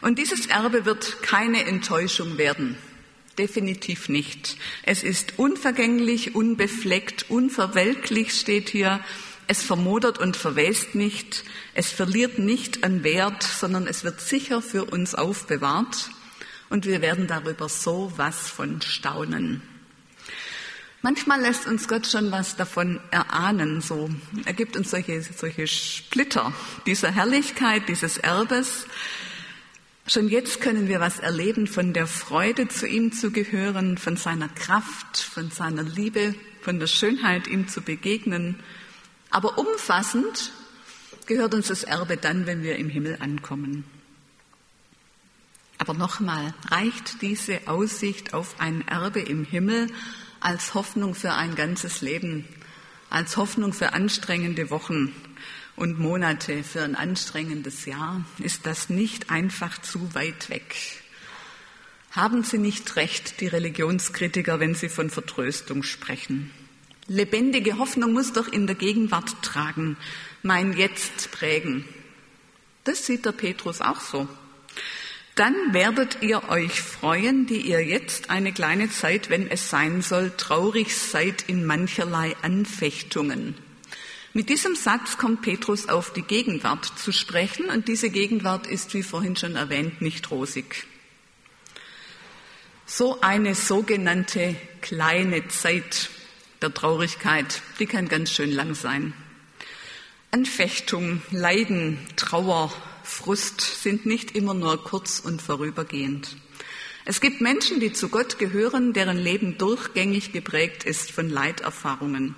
Und 0.01 0.19
dieses 0.19 0.47
Erbe 0.47 0.85
wird 0.85 1.23
keine 1.23 1.65
Enttäuschung 1.65 2.39
werden. 2.39 2.77
Definitiv 3.39 4.09
nicht. 4.09 4.57
Es 4.83 5.03
ist 5.03 5.39
unvergänglich, 5.39 6.35
unbefleckt, 6.35 7.31
unverwelklich 7.31 8.33
steht 8.33 8.69
hier. 8.69 9.01
Es 9.47 9.63
vermodert 9.63 10.19
und 10.19 10.37
verwest 10.37 10.95
nicht. 10.95 11.45
Es 11.75 11.91
verliert 11.91 12.39
nicht 12.39 12.83
an 12.83 13.05
Wert, 13.05 13.43
sondern 13.43 13.87
es 13.87 14.05
wird 14.05 14.21
sicher 14.21 14.61
für 14.61 14.85
uns 14.85 15.15
aufbewahrt. 15.15 16.11
Und 16.69 16.85
wir 16.85 17.01
werden 17.01 17.27
darüber 17.27 17.69
so 17.69 18.13
was 18.17 18.49
von 18.51 18.81
staunen. 18.83 19.63
Manchmal 21.01 21.41
lässt 21.41 21.67
uns 21.67 21.87
Gott 21.87 22.09
schon 22.09 22.33
was 22.33 22.57
davon 22.57 22.99
erahnen, 23.13 23.81
so. 23.81 24.11
Er 24.45 24.53
gibt 24.53 24.77
uns 24.77 24.91
solche, 24.91 25.23
solche 25.23 25.69
Splitter 25.69 26.53
dieser 26.87 27.13
Herrlichkeit, 27.13 27.89
dieses 27.89 28.19
Erbes. 28.19 28.87
Schon 30.09 30.29
jetzt 30.29 30.61
können 30.61 30.89
wir 30.89 30.99
was 30.99 31.21
erleben 31.21 31.69
von 31.69 31.93
der 31.93 32.09
Freude, 32.09 32.67
zu 32.67 32.89
ihm 32.89 33.13
zu 33.13 33.31
gehören, 33.31 33.97
von 33.97 34.17
seiner 34.17 34.49
Kraft, 34.49 35.19
von 35.19 35.53
seiner 35.53 35.85
Liebe, 35.85 36.35
von 36.63 36.81
der 36.81 36.89
Schönheit, 36.89 37.47
ihm 37.47 37.69
zu 37.69 37.81
begegnen. 37.81 38.57
Aber 39.31 39.57
umfassend 39.57 40.51
gehört 41.27 41.55
uns 41.55 41.69
das 41.69 41.85
Erbe 41.85 42.17
dann, 42.17 42.47
wenn 42.47 42.63
wir 42.65 42.77
im 42.77 42.89
Himmel 42.89 43.19
ankommen. 43.21 43.85
Aber 45.77 45.95
nochmal, 45.95 46.55
reicht 46.71 47.23
diese 47.23 47.69
Aussicht 47.69 48.35
auf 48.35 48.57
ein 48.59 48.87
Erbe 48.89 49.21
im 49.21 49.45
Himmel 49.45 49.89
als 50.41 50.75
Hoffnung 50.75 51.15
für 51.15 51.33
ein 51.33 51.55
ganzes 51.55 52.01
Leben, 52.01 52.45
als 53.11 53.37
Hoffnung 53.37 53.73
für 53.73 53.93
anstrengende 53.93 54.71
Wochen 54.71 55.15
und 55.77 55.99
Monate, 55.99 56.65
für 56.65 56.83
ein 56.83 56.97
anstrengendes 56.97 57.87
Jahr? 57.87 58.25
Ist 58.39 58.67
das 58.67 58.91
nicht 58.91 59.31
einfach 59.31 59.81
zu 59.81 60.15
weit 60.15 60.51
weg? 60.51 60.75
Haben 62.13 62.43
Sie 62.43 62.59
nicht 62.59 62.97
recht, 62.97 63.41
die 63.41 63.47
Religionskritiker, 63.47 64.61
wenn 64.61 64.75
sie 64.75 64.89
von 64.89 65.11
Vertröstung 65.11 65.83
sprechen? 65.83 66.51
Lebendige 67.07 67.79
Hoffnung 67.79 68.13
muss 68.13 68.33
doch 68.33 68.49
in 68.49 68.67
der 68.67 68.77
Gegenwart 68.77 69.43
tragen, 69.43 69.97
mein 70.43 70.77
Jetzt 70.77 71.31
prägen. 71.31 71.85
Das 72.85 73.07
sieht 73.07 73.25
der 73.25 73.33
Petrus 73.33 73.81
auch 73.81 74.01
so. 74.01 74.29
Dann 75.39 75.73
werdet 75.73 76.21
ihr 76.21 76.49
euch 76.49 76.83
freuen, 76.83 77.47
die 77.47 77.61
ihr 77.61 77.87
jetzt 77.87 78.29
eine 78.29 78.53
kleine 78.53 78.91
Zeit, 78.91 79.31
wenn 79.31 79.49
es 79.49 79.71
sein 79.71 80.03
soll, 80.03 80.33
traurig 80.37 80.97
seid 80.97 81.43
in 81.43 81.65
mancherlei 81.65 82.35
Anfechtungen. 82.43 83.55
Mit 84.33 84.49
diesem 84.49 84.75
Satz 84.75 85.17
kommt 85.17 85.43
Petrus 85.43 85.89
auf 85.89 86.13
die 86.13 86.23
Gegenwart 86.23 86.87
zu 86.99 87.13
sprechen 87.13 87.67
und 87.67 87.87
diese 87.87 88.11
Gegenwart 88.11 88.67
ist, 88.67 88.95
wie 88.95 89.05
vorhin 89.05 89.37
schon 89.37 89.55
erwähnt, 89.55 90.03
nicht 90.03 90.29
rosig. 90.33 90.89
So 92.85 93.21
eine 93.21 93.55
sogenannte 93.55 94.57
kleine 94.81 95.47
Zeit 95.47 96.11
der 96.63 96.75
Traurigkeit, 96.75 97.63
die 97.79 97.87
kann 97.87 98.09
ganz 98.09 98.33
schön 98.33 98.51
lang 98.51 98.75
sein. 98.75 99.13
Anfechtung, 100.33 101.23
Leiden, 101.31 101.97
Trauer, 102.17 102.73
Frust 103.09 103.61
sind 103.61 104.07
nicht 104.07 104.37
immer 104.37 104.55
nur 104.55 104.85
kurz 104.85 105.19
und 105.19 105.41
vorübergehend. 105.41 106.37
Es 107.07 107.23
gibt 107.23 107.41
Menschen, 107.41 107.81
die 107.81 107.93
zu 107.93 108.11
Gott 108.11 108.39
gehören, 108.39 108.93
deren 108.93 109.17
Leben 109.17 109.57
durchgängig 109.57 110.33
geprägt 110.33 110.85
ist 110.85 111.11
von 111.11 111.31
Leiterfahrungen. 111.31 112.35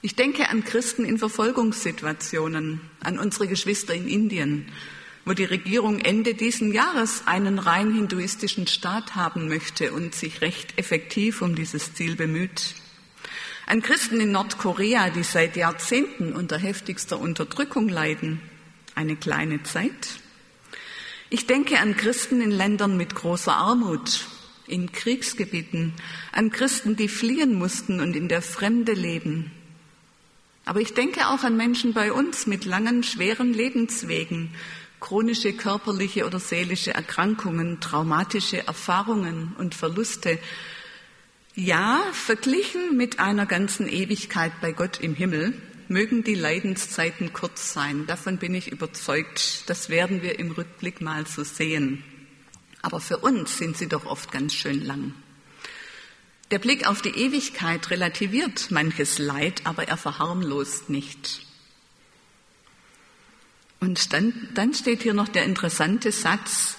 Ich 0.00 0.14
denke 0.14 0.48
an 0.48 0.64
Christen 0.64 1.04
in 1.04 1.18
Verfolgungssituationen, 1.18 2.80
an 3.00 3.18
unsere 3.18 3.48
Geschwister 3.48 3.94
in 3.94 4.06
Indien, 4.06 4.70
wo 5.24 5.32
die 5.32 5.44
Regierung 5.44 5.98
Ende 5.98 6.34
diesen 6.34 6.72
Jahres 6.72 7.24
einen 7.26 7.58
rein 7.58 7.92
hinduistischen 7.92 8.68
Staat 8.68 9.16
haben 9.16 9.48
möchte 9.48 9.92
und 9.92 10.14
sich 10.14 10.40
recht 10.40 10.78
effektiv 10.78 11.42
um 11.42 11.56
dieses 11.56 11.94
Ziel 11.94 12.14
bemüht. 12.14 12.76
An 13.66 13.82
Christen 13.82 14.20
in 14.20 14.30
Nordkorea, 14.30 15.10
die 15.10 15.24
seit 15.24 15.56
Jahrzehnten 15.56 16.32
unter 16.32 16.58
heftigster 16.58 17.18
Unterdrückung 17.18 17.88
leiden. 17.88 18.40
Eine 18.98 19.14
kleine 19.14 19.62
Zeit. 19.62 20.18
Ich 21.30 21.46
denke 21.46 21.78
an 21.78 21.96
Christen 21.96 22.40
in 22.40 22.50
Ländern 22.50 22.96
mit 22.96 23.14
großer 23.14 23.54
Armut, 23.54 24.26
in 24.66 24.90
Kriegsgebieten, 24.90 25.92
an 26.32 26.50
Christen, 26.50 26.96
die 26.96 27.06
fliehen 27.06 27.54
mussten 27.54 28.00
und 28.00 28.16
in 28.16 28.26
der 28.26 28.42
Fremde 28.42 28.94
leben. 28.94 29.52
Aber 30.64 30.80
ich 30.80 30.94
denke 30.94 31.28
auch 31.28 31.44
an 31.44 31.56
Menschen 31.56 31.94
bei 31.94 32.12
uns 32.12 32.48
mit 32.48 32.64
langen, 32.64 33.04
schweren 33.04 33.54
Lebenswegen, 33.54 34.52
chronische 34.98 35.52
körperliche 35.52 36.26
oder 36.26 36.40
seelische 36.40 36.92
Erkrankungen, 36.92 37.78
traumatische 37.78 38.66
Erfahrungen 38.66 39.54
und 39.58 39.76
Verluste, 39.76 40.40
ja, 41.54 42.02
verglichen 42.10 42.96
mit 42.96 43.20
einer 43.20 43.46
ganzen 43.46 43.88
Ewigkeit 43.88 44.60
bei 44.60 44.72
Gott 44.72 44.98
im 44.98 45.14
Himmel 45.14 45.54
mögen 45.88 46.22
die 46.22 46.34
Leidenszeiten 46.34 47.32
kurz 47.32 47.72
sein. 47.72 48.06
Davon 48.06 48.38
bin 48.38 48.54
ich 48.54 48.70
überzeugt. 48.70 49.68
Das 49.68 49.88
werden 49.88 50.22
wir 50.22 50.38
im 50.38 50.50
Rückblick 50.50 51.00
mal 51.00 51.26
so 51.26 51.44
sehen. 51.44 52.04
Aber 52.82 53.00
für 53.00 53.18
uns 53.18 53.58
sind 53.58 53.76
sie 53.76 53.88
doch 53.88 54.06
oft 54.06 54.30
ganz 54.30 54.54
schön 54.54 54.84
lang. 54.84 55.14
Der 56.50 56.58
Blick 56.58 56.86
auf 56.86 57.02
die 57.02 57.10
Ewigkeit 57.10 57.90
relativiert 57.90 58.70
manches 58.70 59.18
Leid, 59.18 59.62
aber 59.64 59.88
er 59.88 59.96
verharmlost 59.96 60.88
nicht. 60.88 61.42
Und 63.80 64.12
dann, 64.12 64.48
dann 64.54 64.74
steht 64.74 65.02
hier 65.02 65.14
noch 65.14 65.28
der 65.28 65.44
interessante 65.44 66.10
Satz, 66.10 66.78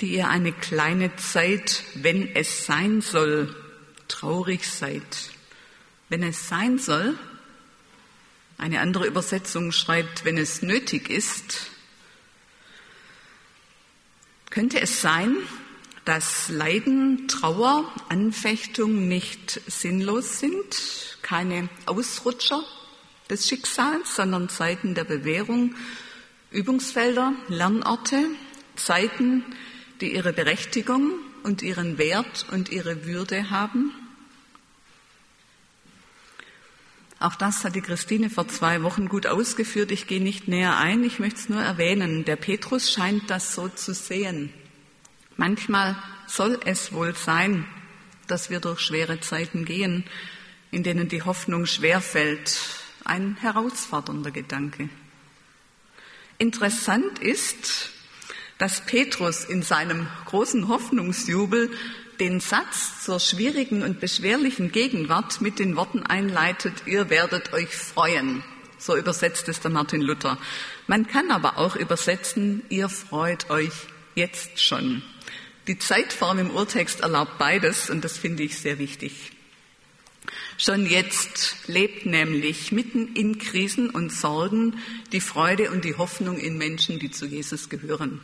die 0.00 0.14
ihr 0.14 0.28
eine 0.28 0.52
kleine 0.52 1.14
Zeit, 1.16 1.84
wenn 1.94 2.34
es 2.34 2.66
sein 2.66 3.00
soll, 3.00 3.54
traurig 4.08 4.66
seid. 4.66 5.30
Wenn 6.08 6.22
es 6.22 6.48
sein 6.48 6.78
soll, 6.78 7.16
eine 8.58 8.80
andere 8.80 9.06
Übersetzung 9.06 9.72
schreibt, 9.72 10.24
wenn 10.24 10.38
es 10.38 10.62
nötig 10.62 11.10
ist, 11.10 11.70
könnte 14.50 14.80
es 14.80 15.00
sein, 15.00 15.36
dass 16.04 16.48
Leiden, 16.48 17.28
Trauer, 17.28 17.90
Anfechtung 18.08 19.08
nicht 19.08 19.60
sinnlos 19.66 20.38
sind, 20.38 21.18
keine 21.22 21.68
Ausrutscher 21.86 22.62
des 23.30 23.48
Schicksals, 23.48 24.14
sondern 24.14 24.48
Zeiten 24.48 24.94
der 24.94 25.04
Bewährung, 25.04 25.74
Übungsfelder, 26.50 27.32
Lernorte, 27.48 28.28
Zeiten, 28.76 29.44
die 30.00 30.14
ihre 30.14 30.32
Berechtigung 30.32 31.12
und 31.42 31.62
ihren 31.62 31.98
Wert 31.98 32.46
und 32.52 32.70
ihre 32.70 33.06
Würde 33.06 33.50
haben? 33.50 33.92
Auch 37.24 37.36
das 37.36 37.64
hat 37.64 37.74
die 37.74 37.80
Christine 37.80 38.28
vor 38.28 38.48
zwei 38.48 38.82
Wochen 38.82 39.08
gut 39.08 39.26
ausgeführt. 39.26 39.90
Ich 39.90 40.06
gehe 40.06 40.22
nicht 40.22 40.46
näher 40.46 40.76
ein, 40.76 41.02
ich 41.02 41.20
möchte 41.20 41.40
es 41.40 41.48
nur 41.48 41.62
erwähnen. 41.62 42.26
Der 42.26 42.36
Petrus 42.36 42.92
scheint 42.92 43.30
das 43.30 43.54
so 43.54 43.66
zu 43.68 43.94
sehen. 43.94 44.52
Manchmal 45.38 45.96
soll 46.26 46.60
es 46.66 46.92
wohl 46.92 47.14
sein, 47.14 47.64
dass 48.26 48.50
wir 48.50 48.60
durch 48.60 48.80
schwere 48.80 49.20
Zeiten 49.20 49.64
gehen, 49.64 50.04
in 50.70 50.82
denen 50.82 51.08
die 51.08 51.22
Hoffnung 51.22 51.64
schwerfällt. 51.64 52.60
Ein 53.04 53.38
herausfordernder 53.40 54.30
Gedanke. 54.30 54.90
Interessant 56.36 57.20
ist, 57.20 57.88
dass 58.58 58.84
Petrus 58.84 59.46
in 59.46 59.62
seinem 59.62 60.08
großen 60.26 60.68
Hoffnungsjubel 60.68 61.70
den 62.20 62.40
Satz 62.40 63.04
zur 63.04 63.20
schwierigen 63.20 63.82
und 63.82 64.00
beschwerlichen 64.00 64.72
Gegenwart 64.72 65.40
mit 65.40 65.58
den 65.58 65.76
Worten 65.76 66.02
einleitet, 66.02 66.86
ihr 66.86 67.10
werdet 67.10 67.52
euch 67.52 67.74
freuen. 67.74 68.42
So 68.78 68.96
übersetzt 68.96 69.48
es 69.48 69.60
der 69.60 69.70
Martin 69.70 70.02
Luther. 70.02 70.38
Man 70.86 71.06
kann 71.06 71.30
aber 71.30 71.58
auch 71.58 71.76
übersetzen, 71.76 72.62
ihr 72.68 72.88
freut 72.88 73.50
euch 73.50 73.72
jetzt 74.14 74.60
schon. 74.60 75.02
Die 75.66 75.78
Zeitform 75.78 76.38
im 76.38 76.50
Urtext 76.50 77.00
erlaubt 77.00 77.38
beides 77.38 77.88
und 77.88 78.04
das 78.04 78.18
finde 78.18 78.42
ich 78.42 78.58
sehr 78.58 78.78
wichtig. 78.78 79.32
Schon 80.58 80.86
jetzt 80.86 81.56
lebt 81.66 82.06
nämlich 82.06 82.70
mitten 82.70 83.14
in 83.14 83.38
Krisen 83.38 83.90
und 83.90 84.12
Sorgen 84.12 84.78
die 85.12 85.20
Freude 85.20 85.70
und 85.70 85.84
die 85.84 85.96
Hoffnung 85.96 86.38
in 86.38 86.58
Menschen, 86.58 86.98
die 86.98 87.10
zu 87.10 87.26
Jesus 87.26 87.68
gehören. 87.68 88.20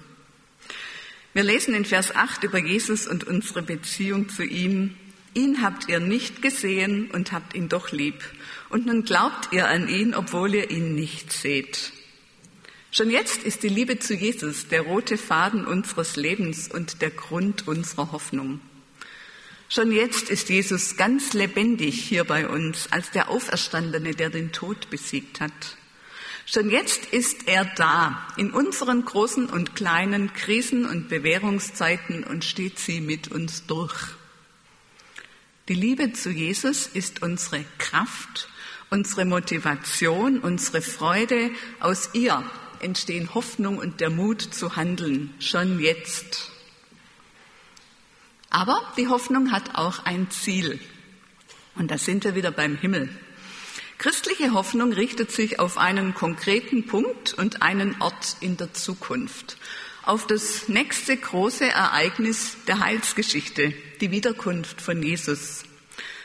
Wir 1.32 1.44
lesen 1.44 1.74
in 1.74 1.84
Vers 1.84 2.14
8 2.14 2.42
über 2.42 2.58
Jesus 2.58 3.06
und 3.06 3.22
unsere 3.24 3.62
Beziehung 3.62 4.28
zu 4.28 4.42
ihm. 4.42 4.96
Ihn 5.32 5.62
habt 5.62 5.88
ihr 5.88 6.00
nicht 6.00 6.42
gesehen 6.42 7.08
und 7.12 7.30
habt 7.30 7.54
ihn 7.54 7.68
doch 7.68 7.92
lieb. 7.92 8.20
Und 8.68 8.86
nun 8.86 9.04
glaubt 9.04 9.52
ihr 9.52 9.68
an 9.68 9.88
ihn, 9.88 10.12
obwohl 10.14 10.52
ihr 10.54 10.70
ihn 10.70 10.96
nicht 10.96 11.32
seht. 11.32 11.92
Schon 12.90 13.10
jetzt 13.10 13.44
ist 13.44 13.62
die 13.62 13.68
Liebe 13.68 14.00
zu 14.00 14.14
Jesus 14.14 14.66
der 14.66 14.80
rote 14.80 15.16
Faden 15.16 15.66
unseres 15.66 16.16
Lebens 16.16 16.66
und 16.66 17.00
der 17.00 17.10
Grund 17.10 17.68
unserer 17.68 18.10
Hoffnung. 18.10 18.60
Schon 19.68 19.92
jetzt 19.92 20.30
ist 20.30 20.48
Jesus 20.48 20.96
ganz 20.96 21.32
lebendig 21.32 21.94
hier 22.02 22.24
bei 22.24 22.48
uns 22.48 22.90
als 22.90 23.12
der 23.12 23.30
Auferstandene, 23.30 24.16
der 24.16 24.30
den 24.30 24.50
Tod 24.50 24.90
besiegt 24.90 25.40
hat. 25.40 25.76
Schon 26.46 26.70
jetzt 26.70 27.06
ist 27.06 27.46
er 27.46 27.64
da 27.64 28.26
in 28.36 28.50
unseren 28.50 29.04
großen 29.04 29.46
und 29.46 29.74
kleinen 29.76 30.32
Krisen 30.32 30.84
und 30.84 31.08
Bewährungszeiten 31.08 32.24
und 32.24 32.44
steht 32.44 32.78
sie 32.78 33.00
mit 33.00 33.28
uns 33.28 33.66
durch. 33.66 33.94
Die 35.68 35.74
Liebe 35.74 36.12
zu 36.12 36.30
Jesus 36.30 36.88
ist 36.88 37.22
unsere 37.22 37.64
Kraft, 37.78 38.48
unsere 38.90 39.24
Motivation, 39.24 40.40
unsere 40.40 40.82
Freude. 40.82 41.52
Aus 41.78 42.10
ihr 42.12 42.42
entstehen 42.80 43.34
Hoffnung 43.34 43.78
und 43.78 44.00
der 44.00 44.10
Mut 44.10 44.42
zu 44.42 44.74
handeln, 44.74 45.32
schon 45.38 45.78
jetzt. 45.78 46.50
Aber 48.50 48.82
die 48.96 49.06
Hoffnung 49.06 49.52
hat 49.52 49.76
auch 49.76 50.04
ein 50.04 50.28
Ziel. 50.30 50.80
Und 51.76 51.90
da 51.92 51.98
sind 51.98 52.24
wir 52.24 52.34
wieder 52.34 52.50
beim 52.50 52.76
Himmel. 52.76 53.08
Christliche 54.00 54.54
Hoffnung 54.54 54.94
richtet 54.94 55.30
sich 55.30 55.58
auf 55.58 55.76
einen 55.76 56.14
konkreten 56.14 56.86
Punkt 56.86 57.34
und 57.34 57.60
einen 57.60 58.00
Ort 58.00 58.38
in 58.40 58.56
der 58.56 58.72
Zukunft, 58.72 59.58
auf 60.04 60.26
das 60.26 60.68
nächste 60.68 61.14
große 61.18 61.66
Ereignis 61.66 62.56
der 62.66 62.78
Heilsgeschichte, 62.78 63.74
die 64.00 64.10
Wiederkunft 64.10 64.80
von 64.80 65.02
Jesus. 65.02 65.64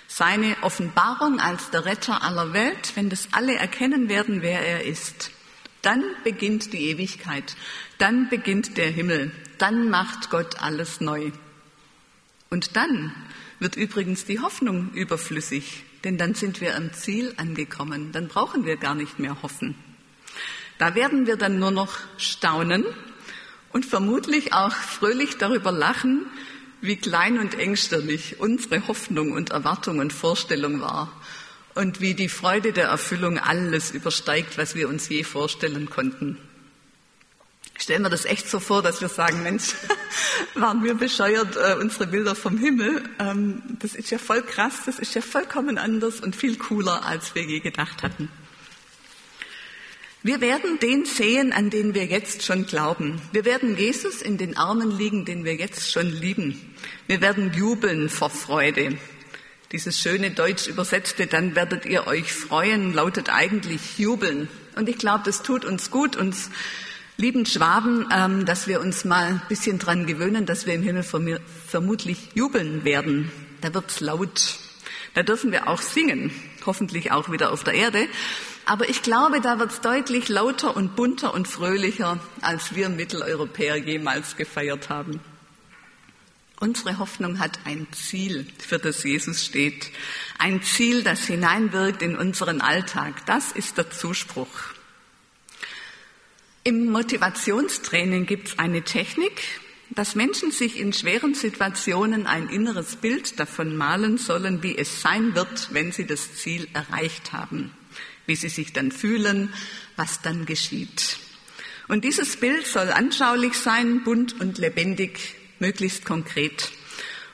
Seine 0.08 0.56
Offenbarung 0.62 1.42
als 1.42 1.70
der 1.70 1.84
Retter 1.84 2.24
aller 2.24 2.54
Welt, 2.54 2.94
wenn 2.96 3.10
das 3.10 3.28
alle 3.34 3.56
erkennen 3.56 4.08
werden, 4.08 4.42
wer 4.42 4.62
er 4.62 4.86
ist. 4.86 5.32
Dann 5.82 6.02
beginnt 6.24 6.72
die 6.72 6.92
Ewigkeit, 6.92 7.58
dann 7.98 8.30
beginnt 8.30 8.78
der 8.78 8.90
Himmel, 8.90 9.34
dann 9.58 9.90
macht 9.90 10.30
Gott 10.30 10.62
alles 10.62 11.02
neu. 11.02 11.34
Und 12.50 12.78
dann 12.78 13.14
wird 13.60 13.76
übrigens 13.76 14.24
die 14.24 14.40
Hoffnung 14.40 14.94
überflüssig, 14.94 15.84
denn 16.06 16.18
dann 16.18 16.36
sind 16.36 16.62
wir 16.62 16.78
am 16.78 16.94
Ziel 16.94 17.34
angekommen, 17.36 18.12
dann 18.14 18.30
brauchen 18.30 18.64
wir 18.64 18.78
gar 18.78 18.96
nicht 18.96 19.20
mehr 19.20 19.42
hoffen. 19.42 19.76
Da 20.78 20.96
werden 20.96 21.26
wir 21.26 21.36
dann 21.36 21.60
nur 21.60 21.72
noch 21.72 21.98
staunen 22.18 22.86
und 23.74 23.86
vermutlich 23.86 24.54
auch 24.54 24.74
fröhlich 24.74 25.38
darüber 25.38 25.72
lachen, 25.72 26.28
wie 26.82 26.96
klein 26.96 27.40
und 27.40 27.58
engstirnig 27.58 28.40
unsere 28.40 28.88
Hoffnung 28.88 29.32
und 29.32 29.50
Erwartung 29.50 30.00
und 30.00 30.14
Vorstellung 30.14 30.80
war 30.80 31.12
und 31.74 32.02
wie 32.02 32.14
die 32.14 32.30
Freude 32.30 32.72
der 32.72 32.88
Erfüllung 32.88 33.40
alles 33.40 33.92
übersteigt, 33.92 34.58
was 34.60 34.76
wir 34.76 34.88
uns 34.88 35.10
je 35.10 35.24
vorstellen 35.24 35.90
konnten. 35.90 36.38
Stellen 37.78 38.04
wir 38.04 38.10
das 38.10 38.26
echt 38.26 38.50
so 38.50 38.60
vor, 38.60 38.82
dass 38.82 39.02
wir 39.02 39.10
sagen, 39.10 39.44
Mensch, 39.44 39.74
waren 40.56 40.84
wir 40.84 40.94
bescheuert, 40.94 41.58
äh, 41.58 41.76
unsere 41.80 42.08
Bilder 42.08 42.34
vom 42.34 42.58
Himmel. 42.58 43.04
Ähm, 43.20 43.62
das 43.80 43.96
ist 43.96 44.12
ja 44.12 44.18
voll 44.18 44.42
krass, 44.44 44.82
das 44.86 44.98
ist 44.98 45.14
ja 45.14 45.22
vollkommen 45.22 45.78
anders 45.78 46.22
und 46.22 46.36
viel 46.36 46.58
cooler, 46.58 47.06
als 47.06 47.36
wir 47.36 47.44
je 47.44 47.60
gedacht 47.60 48.02
hatten. 48.02 48.30
Wir 50.24 50.42
werden 50.42 50.80
den 50.80 51.06
sehen, 51.06 51.54
an 51.54 51.70
den 51.70 51.94
wir 51.94 52.06
jetzt 52.06 52.42
schon 52.42 52.66
glauben. 52.66 53.22
Wir 53.32 53.46
werden 53.46 53.78
Jesus 53.78 54.24
in 54.24 54.40
den 54.40 54.58
Armen 54.58 54.90
liegen, 54.90 55.24
den 55.24 55.44
wir 55.44 55.54
jetzt 55.54 55.92
schon 55.92 56.10
lieben. 56.10 56.74
Wir 57.06 57.22
werden 57.22 57.54
jubeln 57.54 58.10
vor 58.10 58.32
Freude. 58.32 58.98
Dieses 59.72 60.00
schöne 60.00 60.32
Deutsch 60.32 60.66
übersetzte, 60.66 61.28
dann 61.28 61.54
werdet 61.56 61.86
ihr 61.86 62.08
euch 62.08 62.34
freuen, 62.34 62.92
lautet 62.94 63.30
eigentlich 63.30 64.00
jubeln. 64.00 64.48
Und 64.76 64.90
ich 64.90 64.98
glaube, 64.98 65.24
das 65.26 65.44
tut 65.44 65.64
uns 65.64 65.92
gut, 65.92 66.16
uns 66.16 66.50
lieben 67.18 67.46
Schwaben, 67.46 68.08
ähm, 68.12 68.46
dass 68.46 68.68
wir 68.68 68.82
uns 68.82 69.06
mal 69.06 69.26
ein 69.26 69.42
bisschen 69.48 69.80
dran 69.80 70.06
gewöhnen, 70.06 70.46
dass 70.46 70.66
wir 70.66 70.74
im 70.74 70.84
Himmel 70.84 71.04
vermutlich 71.68 72.30
jubeln 72.34 72.84
werden. 72.84 73.32
Da 73.62 73.74
wird's 73.74 74.00
laut. 74.00 74.60
Da 75.14 75.24
dürfen 75.24 75.52
wir 75.52 75.70
auch 75.70 75.82
singen, 75.82 76.32
hoffentlich 76.66 77.12
auch 77.12 77.32
wieder 77.32 77.52
auf 77.52 77.64
der 77.64 77.74
Erde. 77.74 78.08
Aber 78.66 78.90
ich 78.90 79.02
glaube, 79.02 79.42
da 79.42 79.60
wird 79.60 79.72
es 79.72 79.82
deutlich 79.82 80.28
lauter 80.28 80.76
und 80.76 80.96
bunter 80.96 81.34
und 81.34 81.48
fröhlicher, 81.48 82.20
als 82.42 82.76
wir 82.76 82.90
Mitteleuropäer 82.90 83.78
jemals 83.78 84.36
gefeiert 84.36 84.90
haben. 84.90 85.22
Unsere 86.60 86.98
Hoffnung 87.00 87.40
hat 87.40 87.60
ein 87.66 87.86
Ziel, 87.92 88.48
für 88.58 88.80
das 88.80 89.04
Jesus 89.04 89.46
steht. 89.46 89.92
Ein 90.40 90.64
Ziel, 90.64 91.04
das 91.04 91.26
hineinwirkt 91.26 92.02
in 92.02 92.18
unseren 92.18 92.62
Alltag. 92.62 93.26
Das 93.26 93.52
ist 93.52 93.78
der 93.78 93.92
Zuspruch. 93.92 94.75
Im 96.66 96.92
Motivationstraining 96.92 98.26
gibt 98.26 98.50
es 98.50 98.60
eine 98.60 98.82
Technik, 98.82 99.42
dass 99.92 100.16
Menschen 100.16 100.52
sich 100.52 100.78
in 100.78 100.92
schweren 100.92 101.34
Situationen 101.34 102.28
ein 102.28 102.50
inneres 102.50 102.98
Bild 102.98 103.40
davon 103.40 103.78
malen 103.78 104.18
sollen, 104.18 104.62
wie 104.64 104.78
es 104.78 105.02
sein 105.02 105.34
wird, 105.36 105.70
wenn 105.72 105.94
sie 105.94 106.06
das 106.06 106.36
Ziel 106.36 106.68
erreicht 106.74 107.32
haben 107.32 107.72
wie 108.26 108.36
sie 108.36 108.50
sich 108.50 108.74
dann 108.74 108.92
fühlen, 108.92 109.54
was 109.96 110.22
dann 110.22 110.46
geschieht. 110.46 111.18
Und 111.88 112.04
dieses 112.04 112.38
Bild 112.38 112.66
soll 112.66 112.90
anschaulich 112.90 113.54
sein, 113.54 114.04
bunt 114.04 114.40
und 114.40 114.58
lebendig, 114.58 115.36
möglichst 115.60 116.06
konkret. 116.06 116.72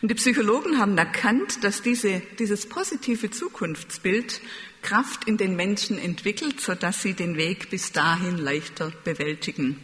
Und 0.02 0.10
die 0.10 0.16
Psychologen 0.16 0.80
haben 0.80 0.98
erkannt, 0.98 1.64
dass 1.64 1.82
diese, 1.82 2.22
dieses 2.40 2.68
positive 2.68 3.30
Zukunftsbild 3.30 4.42
Kraft 4.82 5.28
in 5.28 5.38
den 5.38 5.56
Menschen 5.56 6.00
entwickelt, 6.00 6.60
sodass 6.60 7.04
sie 7.04 7.14
den 7.14 7.38
Weg 7.38 7.70
bis 7.70 7.92
dahin 7.92 8.38
leichter 8.38 8.92
bewältigen. 9.04 9.80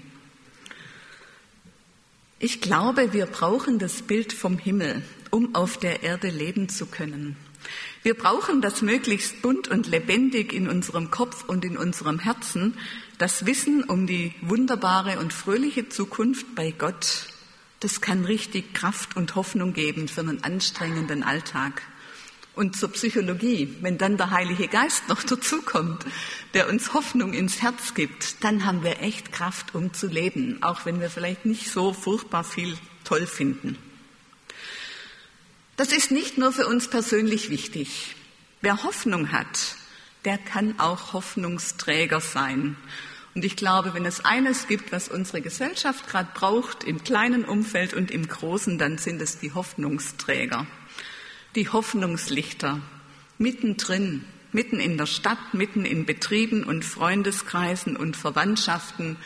Ich 2.40 2.62
glaube, 2.62 3.14
wir 3.14 3.28
brauchen 3.28 3.80
das 3.80 4.02
Bild 4.02 4.34
vom 4.34 4.58
Himmel, 4.58 5.04
um 5.30 5.56
auf 5.56 5.78
der 5.78 6.04
Erde 6.04 6.30
leben 6.30 6.70
zu 6.70 6.88
können. 6.88 7.36
Wir 8.04 8.14
brauchen 8.14 8.62
das 8.62 8.82
möglichst 8.82 9.42
bunt 9.42 9.68
und 9.68 9.88
lebendig 9.88 10.54
in 10.54 10.68
unserem 10.68 11.12
Kopf 11.12 11.44
und 11.46 11.66
in 11.66 11.78
unserem 11.78 12.20
Herzen, 12.20 12.78
das 13.18 13.46
Wissen 13.46 13.84
um 13.84 14.08
die 14.08 14.34
wunderbare 14.42 15.20
und 15.20 15.34
fröhliche 15.34 15.90
Zukunft 15.90 16.56
bei 16.56 16.72
Gott. 16.72 17.28
Das 17.80 18.02
kann 18.02 18.26
richtig 18.26 18.74
Kraft 18.74 19.16
und 19.16 19.36
Hoffnung 19.36 19.74
geben 19.74 20.08
für 20.08 20.22
einen 20.22 20.44
anstrengenden 20.44 21.24
Alltag. 21.24 21.84
Und 22.56 22.76
zur 22.76 22.92
Psychologie, 22.92 23.78
wenn 23.82 24.00
dann 24.00 24.18
der 24.18 24.32
Heilige 24.32 24.68
Geist 24.68 25.08
noch 25.10 25.22
dazukommt, 25.22 26.04
der 26.56 26.70
uns 26.70 26.94
Hoffnung 26.96 27.34
ins 27.34 27.62
Herz 27.62 27.94
gibt, 27.94 28.44
dann 28.44 28.66
haben 28.66 28.84
wir 28.84 29.02
echt 29.02 29.32
Kraft, 29.32 29.76
um 29.76 29.94
zu 29.94 30.08
leben, 30.08 30.64
auch 30.64 30.84
wenn 30.86 31.00
wir 31.00 31.12
vielleicht 31.12 31.46
nicht 31.46 31.70
so 31.70 31.94
furchtbar 31.94 32.44
viel 32.44 32.76
toll 33.04 33.28
finden. 33.28 33.78
Das 35.76 35.92
ist 35.92 36.10
nicht 36.10 36.40
nur 36.40 36.52
für 36.52 36.66
uns 36.66 36.88
persönlich 36.88 37.52
wichtig. 37.52 38.16
Wer 38.62 38.82
Hoffnung 38.82 39.32
hat, 39.32 39.76
der 40.26 40.40
kann 40.40 40.80
auch 40.80 41.14
Hoffnungsträger 41.14 42.20
sein. 42.22 42.76
Und 43.38 43.46
ich 43.46 43.56
glaube, 43.56 43.94
wenn 43.94 44.08
es 44.08 44.26
eines 44.26 44.68
gibt, 44.68 44.92
was 44.92 45.10
unsere 45.10 45.42
Gesellschaft 45.42 46.08
gerade 46.08 46.30
braucht, 46.34 46.84
im 46.84 47.04
kleinen 47.04 47.46
Umfeld 47.46 47.94
und 47.94 48.10
im 48.10 48.28
großen, 48.28 48.80
dann 48.80 48.98
sind 48.98 49.22
es 49.22 49.38
die 49.38 49.54
Hoffnungsträger, 49.54 50.66
die 51.54 51.70
Hoffnungslichter, 51.70 52.82
mittendrin, 53.38 54.24
mitten 54.54 54.80
in 54.80 54.98
der 54.98 55.06
Stadt, 55.06 55.54
mitten 55.54 55.86
in 55.86 56.08
Betrieben 56.08 56.64
und 56.64 56.84
Freundeskreisen 56.84 57.96
und 57.96 58.18
Verwandtschaften, 58.18 59.18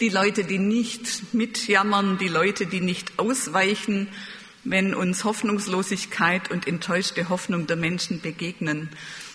die 0.00 0.08
Leute, 0.08 0.42
die 0.42 0.58
nicht 0.58 1.32
mitjammern, 1.32 2.18
die 2.18 2.26
Leute, 2.26 2.66
die 2.66 2.80
nicht 2.80 3.20
ausweichen, 3.20 4.08
wenn 4.64 4.92
uns 4.92 5.22
Hoffnungslosigkeit 5.22 6.50
und 6.50 6.66
enttäuschte 6.66 7.28
Hoffnung 7.28 7.68
der 7.68 7.76
Menschen 7.76 8.20
begegnen. 8.20 8.88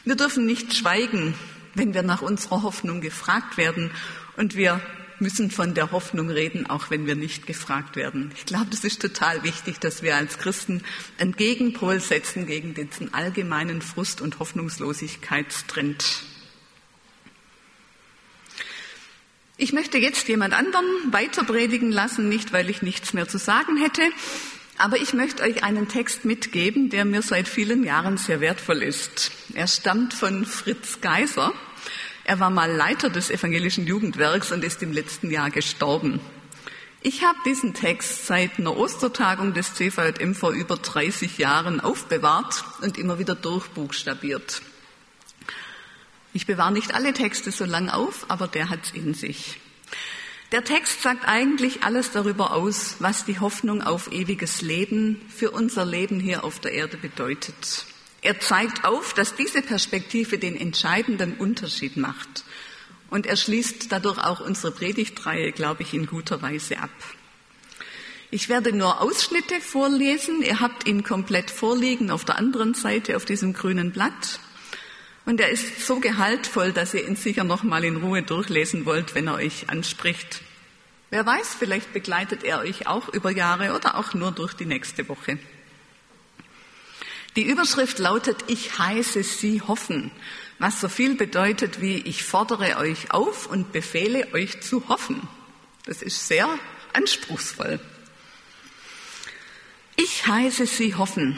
Wir 0.03 0.17
dürfen 0.17 0.45
nicht 0.45 0.75
schweigen, 0.75 1.33
wenn 1.77 1.93
wir 1.93 2.03
nach 2.03 2.21
unserer 2.21 2.63
Hoffnung 2.63 3.01
gefragt 3.01 3.57
werden 3.57 3.91
und 4.35 4.55
wir 4.55 4.81
müssen 5.19 5.49
von 5.49 5.73
der 5.73 5.91
Hoffnung 5.91 6.29
reden, 6.29 6.69
auch 6.69 6.89
wenn 6.89 7.07
wir 7.07 7.15
nicht 7.15 7.47
gefragt 7.47 7.95
werden. 7.95 8.31
Ich 8.35 8.45
glaube, 8.45 8.67
das 8.69 8.83
ist 8.83 9.01
total 9.01 9.43
wichtig, 9.43 9.79
dass 9.79 10.03
wir 10.03 10.15
als 10.15 10.37
Christen 10.37 10.83
einen 11.17 11.35
Gegenpol 11.35 11.99
setzen 11.99 12.45
gegen 12.45 12.73
diesen 12.73 13.13
allgemeinen 13.13 13.81
Frust 13.81 14.21
und 14.21 14.39
Hoffnungslosigkeitstrend. 14.39 16.23
Ich 19.59 19.73
möchte 19.73 19.97
jetzt 19.97 20.27
jemand 20.27 20.53
anderen 20.53 20.85
weiter 21.11 21.43
predigen 21.43 21.91
lassen, 21.91 22.29
nicht 22.29 22.53
weil 22.53 22.69
ich 22.69 22.83
nichts 22.83 23.13
mehr 23.13 23.27
zu 23.27 23.39
sagen 23.39 23.77
hätte, 23.77 24.03
aber 24.77 24.97
ich 24.97 25.13
möchte 25.13 25.43
euch 25.43 25.63
einen 25.63 25.87
Text 25.87 26.25
mitgeben, 26.25 26.89
der 26.89 27.05
mir 27.05 27.21
seit 27.21 27.47
vielen 27.47 27.83
Jahren 27.83 28.17
sehr 28.17 28.41
wertvoll 28.41 28.83
ist. 28.83 29.31
Er 29.53 29.67
stammt 29.67 30.13
von 30.13 30.45
Fritz 30.45 31.01
Geiser. 31.01 31.53
Er 32.23 32.39
war 32.39 32.49
mal 32.49 32.71
Leiter 32.71 33.09
des 33.09 33.29
evangelischen 33.29 33.87
Jugendwerks 33.87 34.51
und 34.51 34.63
ist 34.63 34.83
im 34.83 34.91
letzten 34.91 35.31
Jahr 35.31 35.49
gestorben. 35.49 36.19
Ich 37.01 37.23
habe 37.23 37.37
diesen 37.45 37.73
Text 37.73 38.25
seit 38.25 38.59
einer 38.59 38.75
Ostertagung 38.75 39.53
des 39.53 39.75
CVJM 39.75 40.35
vor 40.35 40.51
über 40.51 40.77
30 40.77 41.37
Jahren 41.37 41.79
aufbewahrt 41.79 42.65
und 42.81 42.97
immer 42.97 43.19
wieder 43.19 43.35
durchbuchstabiert. 43.35 44.61
Ich 46.33 46.45
bewahre 46.45 46.73
nicht 46.73 46.93
alle 46.93 47.13
Texte 47.13 47.51
so 47.51 47.65
lang 47.65 47.89
auf, 47.89 48.25
aber 48.29 48.47
der 48.47 48.69
hat's 48.69 48.91
in 48.91 49.13
sich. 49.13 49.59
Der 50.53 50.63
Text 50.63 51.01
sagt 51.01 51.27
eigentlich 51.27 51.83
alles 51.83 52.11
darüber 52.11 52.53
aus, 52.53 52.95
was 52.99 53.25
die 53.25 53.39
Hoffnung 53.39 53.81
auf 53.81 54.09
ewiges 54.13 54.61
Leben 54.61 55.21
für 55.27 55.51
unser 55.51 55.85
Leben 55.85 56.21
hier 56.21 56.45
auf 56.45 56.59
der 56.59 56.71
Erde 56.71 56.95
bedeutet. 56.95 57.85
Er 58.21 58.39
zeigt 58.39 58.85
auf, 58.85 59.13
dass 59.13 59.35
diese 59.35 59.61
Perspektive 59.61 60.37
den 60.37 60.55
entscheidenden 60.55 61.33
Unterschied 61.33 61.97
macht. 61.97 62.45
Und 63.09 63.25
er 63.25 63.35
schließt 63.35 63.91
dadurch 63.91 64.19
auch 64.19 64.39
unsere 64.39 64.71
Predigtreihe, 64.71 65.51
glaube 65.51 65.83
ich, 65.83 65.93
in 65.93 66.05
guter 66.05 66.41
Weise 66.41 66.79
ab. 66.79 66.91
Ich 68.31 68.47
werde 68.47 68.71
nur 68.71 69.01
Ausschnitte 69.01 69.59
vorlesen. 69.59 70.41
Ihr 70.41 70.61
habt 70.61 70.87
ihn 70.87 71.03
komplett 71.03 71.51
vorliegen 71.51 72.09
auf 72.09 72.23
der 72.23 72.37
anderen 72.37 72.73
Seite 72.73 73.17
auf 73.17 73.25
diesem 73.25 73.51
grünen 73.53 73.91
Blatt. 73.91 74.39
Und 75.27 75.41
er 75.41 75.49
ist 75.49 75.85
so 75.85 75.99
gehaltvoll, 75.99 76.71
dass 76.71 76.93
ihr 76.93 77.05
ihn 77.05 77.17
sicher 77.17 77.43
noch 77.43 77.61
mal 77.61 77.83
in 77.83 77.97
Ruhe 77.97 78.23
durchlesen 78.23 78.85
wollt, 78.85 79.13
wenn 79.13 79.27
er 79.27 79.33
euch 79.33 79.69
anspricht. 79.69 80.41
Wer 81.09 81.25
weiß, 81.25 81.53
vielleicht 81.59 81.91
begleitet 81.91 82.45
er 82.45 82.59
euch 82.59 82.87
auch 82.87 83.09
über 83.09 83.29
Jahre 83.29 83.75
oder 83.75 83.97
auch 83.97 84.13
nur 84.13 84.31
durch 84.31 84.53
die 84.53 84.65
nächste 84.65 85.09
Woche. 85.09 85.37
Die 87.35 87.43
Überschrift 87.43 87.99
lautet, 87.99 88.45
ich 88.47 88.79
heiße 88.79 89.21
Sie 89.21 89.61
hoffen, 89.61 90.11
was 90.59 90.79
so 90.79 90.87
viel 90.87 91.15
bedeutet 91.15 91.81
wie, 91.81 91.97
ich 91.97 92.23
fordere 92.23 92.77
euch 92.77 93.11
auf 93.11 93.47
und 93.47 93.73
befehle 93.73 94.33
euch 94.33 94.61
zu 94.61 94.87
hoffen. 94.87 95.27
Das 95.83 96.01
ist 96.01 96.25
sehr 96.29 96.47
anspruchsvoll. 96.93 97.81
Ich 99.97 100.25
heiße 100.25 100.65
Sie 100.67 100.95
hoffen. 100.95 101.37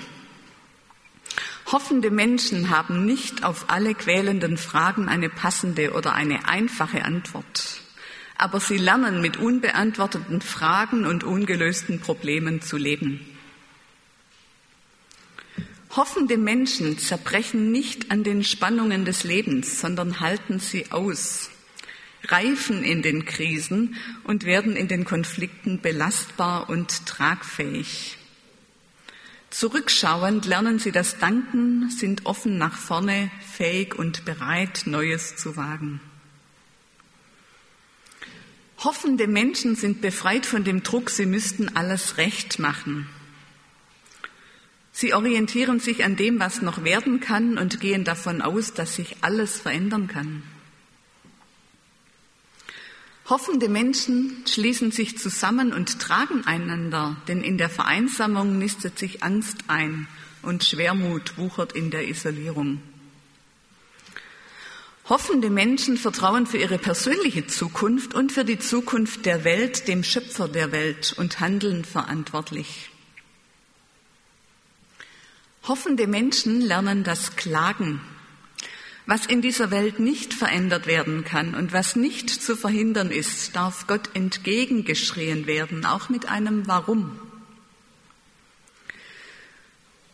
Hoffende 1.72 2.10
Menschen 2.12 2.70
haben 2.70 3.06
nicht 3.06 3.44
auf 3.44 3.70
alle 3.70 3.94
quälenden 3.94 4.58
Fragen 4.58 5.08
eine 5.08 5.30
passende 5.30 5.94
oder 5.94 6.14
eine 6.14 6.48
einfache 6.48 7.06
Antwort. 7.06 7.82
aber 8.40 8.62
sie 8.62 8.78
lernen 8.78 9.22
mit 9.22 9.36
unbeantworteten 9.36 10.40
Fragen 10.42 11.06
und 11.06 11.26
ungelösten 11.26 12.00
Problemen 12.00 12.62
zu 12.62 12.78
leben. 12.78 13.20
Hoffende 15.90 16.38
Menschen 16.38 16.98
zerbrechen 16.98 17.72
nicht 17.72 18.12
an 18.12 18.24
den 18.24 18.46
Spannungen 18.46 19.04
des 19.04 19.26
Lebens, 19.26 19.82
sondern 19.82 20.22
halten 20.22 20.60
sie 20.60 20.90
aus, 20.92 21.50
reifen 22.30 22.82
in 22.84 23.02
den 23.02 23.26
Krisen 23.26 23.96
und 24.24 24.46
werden 24.46 24.78
in 24.78 24.88
den 24.88 25.04
Konflikten 25.04 25.82
belastbar 25.82 26.70
und 26.70 27.06
tragfähig. 27.06 28.19
Zurückschauend 29.50 30.46
lernen 30.46 30.78
sie 30.80 30.92
das 30.92 31.18
Danken, 31.18 31.90
sind 31.90 32.26
offen 32.26 32.58
nach 32.58 32.78
vorne, 32.78 33.32
fähig 33.42 33.96
und 33.96 34.24
bereit, 34.24 34.84
Neues 34.86 35.36
zu 35.36 35.58
wagen. 35.58 36.00
Hoffende 38.78 39.28
Menschen 39.28 39.76
sind 39.76 40.02
befreit 40.02 40.46
von 40.46 40.64
dem 40.64 40.84
Druck, 40.84 41.10
sie 41.10 41.26
müssten 41.26 41.76
alles 41.76 42.18
recht 42.18 42.60
machen. 42.60 43.10
Sie 44.92 45.14
orientieren 45.14 45.80
sich 45.80 46.04
an 46.04 46.16
dem, 46.16 46.40
was 46.40 46.62
noch 46.62 46.84
werden 46.84 47.20
kann 47.20 47.58
und 47.58 47.80
gehen 47.80 48.04
davon 48.04 48.42
aus, 48.42 48.74
dass 48.74 48.96
sich 48.96 49.18
alles 49.22 49.60
verändern 49.60 50.08
kann. 50.08 50.44
Hoffende 53.30 53.70
Menschen 53.70 54.44
schließen 54.48 54.92
sich 54.92 55.20
zusammen 55.20 55.72
und 55.72 56.00
tragen 56.00 56.48
einander, 56.48 57.16
denn 57.28 57.44
in 57.44 57.60
der 57.60 57.70
Vereinsamung 57.70 58.58
nistet 58.58 58.98
sich 58.98 59.22
Angst 59.22 59.66
ein 59.68 60.08
und 60.42 60.64
Schwermut 60.64 61.38
wuchert 61.38 61.74
in 61.74 61.92
der 61.92 62.08
Isolierung. 62.08 62.82
Hoffende 65.08 65.52
Menschen 65.52 65.98
vertrauen 65.98 66.48
für 66.48 66.58
ihre 66.58 66.80
persönliche 66.80 67.46
Zukunft 67.46 68.16
und 68.16 68.32
für 68.32 68.46
die 68.46 68.58
Zukunft 68.58 69.28
der 69.28 69.44
Welt 69.44 69.88
dem 69.88 70.04
Schöpfer 70.04 70.48
der 70.48 70.72
Welt 70.72 71.14
und 71.16 71.40
handeln 71.40 71.86
verantwortlich. 71.86 72.90
Hoffende 75.68 76.08
Menschen 76.08 76.62
lernen 76.62 77.04
das 77.04 77.36
Klagen 77.36 78.02
was 79.10 79.26
in 79.26 79.42
dieser 79.42 79.72
Welt 79.72 80.00
nicht 80.00 80.36
verändert 80.36 80.86
werden 80.86 81.24
kann 81.24 81.56
und 81.56 81.74
was 81.74 81.96
nicht 81.96 82.30
zu 82.30 82.56
verhindern 82.56 83.10
ist, 83.10 83.56
darf 83.56 83.88
Gott 83.88 84.12
entgegengeschrien 84.14 85.48
werden, 85.48 85.84
auch 85.84 86.10
mit 86.10 86.30
einem 86.30 86.68
Warum. 86.68 87.20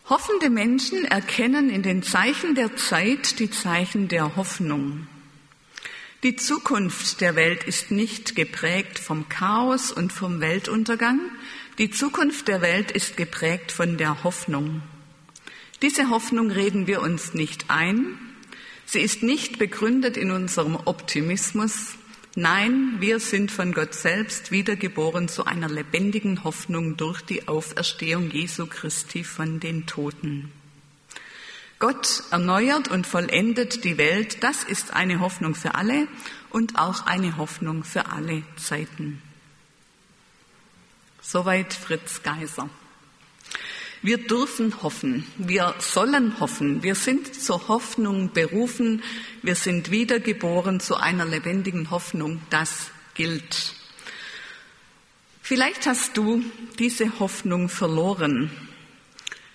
Hoffende 0.08 0.48
Menschen 0.48 1.04
erkennen 1.04 1.68
in 1.68 1.82
den 1.82 2.02
Zeichen 2.02 2.54
der 2.54 2.74
Zeit 2.76 3.38
die 3.38 3.50
Zeichen 3.50 4.08
der 4.08 4.34
Hoffnung. 4.34 5.06
Die 6.22 6.36
Zukunft 6.36 7.20
der 7.20 7.36
Welt 7.36 7.64
ist 7.64 7.90
nicht 7.90 8.34
geprägt 8.34 8.98
vom 8.98 9.28
Chaos 9.28 9.92
und 9.92 10.10
vom 10.10 10.40
Weltuntergang. 10.40 11.20
Die 11.76 11.90
Zukunft 11.90 12.48
der 12.48 12.62
Welt 12.62 12.92
ist 12.92 13.18
geprägt 13.18 13.72
von 13.72 13.98
der 13.98 14.24
Hoffnung. 14.24 14.80
Diese 15.82 16.08
Hoffnung 16.08 16.50
reden 16.50 16.86
wir 16.86 17.02
uns 17.02 17.34
nicht 17.34 17.66
ein, 17.68 18.18
Sie 18.86 19.00
ist 19.00 19.24
nicht 19.24 19.58
begründet 19.58 20.16
in 20.16 20.30
unserem 20.30 20.76
Optimismus. 20.76 21.96
Nein, 22.36 22.96
wir 23.00 23.18
sind 23.18 23.50
von 23.50 23.72
Gott 23.72 23.94
selbst 23.94 24.52
wiedergeboren 24.52 25.28
zu 25.28 25.44
einer 25.44 25.68
lebendigen 25.68 26.44
Hoffnung 26.44 26.96
durch 26.96 27.20
die 27.22 27.48
Auferstehung 27.48 28.30
Jesu 28.30 28.66
Christi 28.66 29.24
von 29.24 29.58
den 29.58 29.86
Toten. 29.86 30.52
Gott 31.80 32.22
erneuert 32.30 32.88
und 32.88 33.08
vollendet 33.08 33.84
die 33.84 33.98
Welt. 33.98 34.42
Das 34.44 34.62
ist 34.62 34.92
eine 34.92 35.18
Hoffnung 35.18 35.56
für 35.56 35.74
alle 35.74 36.06
und 36.50 36.78
auch 36.78 37.06
eine 37.06 37.36
Hoffnung 37.36 37.82
für 37.82 38.06
alle 38.06 38.44
Zeiten. 38.56 39.20
Soweit 41.20 41.74
Fritz 41.74 42.22
Geiser. 42.22 42.70
Wir 44.06 44.18
dürfen 44.18 44.84
hoffen, 44.84 45.26
wir 45.36 45.74
sollen 45.80 46.38
hoffen, 46.38 46.84
wir 46.84 46.94
sind 46.94 47.34
zur 47.34 47.66
Hoffnung 47.66 48.30
berufen, 48.32 49.02
wir 49.42 49.56
sind 49.56 49.90
wiedergeboren 49.90 50.78
zu 50.78 50.94
einer 50.94 51.24
lebendigen 51.24 51.90
Hoffnung, 51.90 52.40
das 52.48 52.92
gilt. 53.14 53.74
Vielleicht 55.42 55.88
hast 55.88 56.16
du 56.16 56.44
diese 56.78 57.18
Hoffnung 57.18 57.68
verloren. 57.68 58.52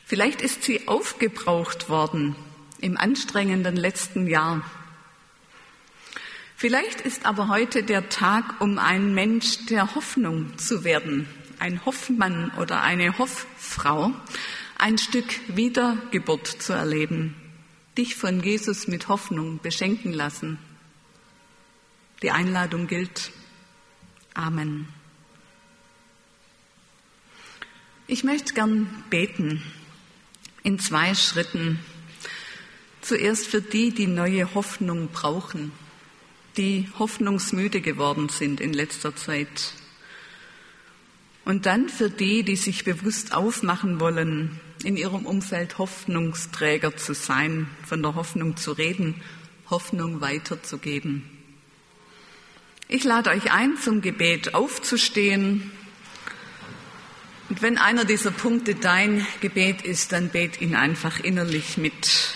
Vielleicht 0.06 0.42
ist 0.42 0.64
sie 0.64 0.86
aufgebraucht 0.86 1.88
worden 1.88 2.36
im 2.82 2.98
anstrengenden 2.98 3.78
letzten 3.78 4.28
Jahr. 4.28 4.70
Vielleicht 6.58 7.00
ist 7.00 7.26
aber 7.26 7.48
heute 7.48 7.84
der 7.84 8.10
Tag, 8.10 8.60
um 8.60 8.80
ein 8.80 9.14
Mensch 9.14 9.66
der 9.68 9.96
Hoffnung 9.96 10.58
zu 10.58 10.84
werden, 10.84 11.26
ein 11.62 11.86
Hoffmann 11.86 12.52
oder 12.58 12.82
eine 12.82 13.18
Hofffrau 13.20 14.14
ein 14.78 14.98
Stück 14.98 15.28
Wiedergeburt 15.56 16.48
zu 16.48 16.74
erleben, 16.74 17.36
dich 17.98 18.16
von 18.16 18.42
Jesus 18.42 18.88
mit 18.88 19.08
Hoffnung 19.08 19.60
beschenken 19.62 20.12
lassen. 20.12 20.58
Die 22.24 22.32
Einladung 22.32 22.88
gilt. 22.88 23.32
Amen. 24.34 24.88
Ich 28.08 28.24
möchte 28.24 28.56
gern 28.56 29.04
beten 29.12 29.62
in 30.64 30.80
zwei 30.80 31.14
Schritten. 31.14 31.80
Zuerst 33.02 33.48
für 33.48 33.62
die, 33.62 33.92
die 33.92 34.08
neue 34.08 34.56
Hoffnung 34.56 35.10
brauchen, 35.10 35.72
die 36.58 36.90
hoffnungsmüde 36.98 37.82
geworden 37.82 38.30
sind 38.30 38.60
in 38.60 38.74
letzter 38.74 39.16
Zeit. 39.16 39.74
Und 41.44 41.66
dann 41.66 41.90
für 41.90 42.10
die, 42.10 42.44
die 42.44 42.56
sich 42.56 42.84
bewusst 42.84 43.34
aufmachen 43.34 44.00
wollen, 44.00 44.60
in 44.84 44.98
ihrem 44.98 45.26
Umfeld 45.26 45.78
Hoffnungsträger 45.78 46.96
zu 46.98 47.14
sein, 47.14 47.68
von 47.86 48.02
der 48.02 48.16
Hoffnung 48.16 48.58
zu 48.58 48.72
reden, 48.72 49.16
Hoffnung 49.70 50.22
weiterzugeben. 50.22 51.24
Ich 52.88 53.04
lade 53.04 53.30
euch 53.30 53.52
ein, 53.52 53.78
zum 53.78 54.02
Gebet 54.02 54.54
aufzustehen. 54.54 55.72
Und 57.50 57.62
wenn 57.62 57.78
einer 57.78 58.06
dieser 58.06 58.32
Punkte 58.32 58.76
dein 58.76 59.26
Gebet 59.40 59.82
ist, 59.82 60.12
dann 60.12 60.30
bet 60.30 60.62
ihn 60.62 60.76
einfach 60.76 61.20
innerlich 61.20 61.78
mit. 61.78 62.36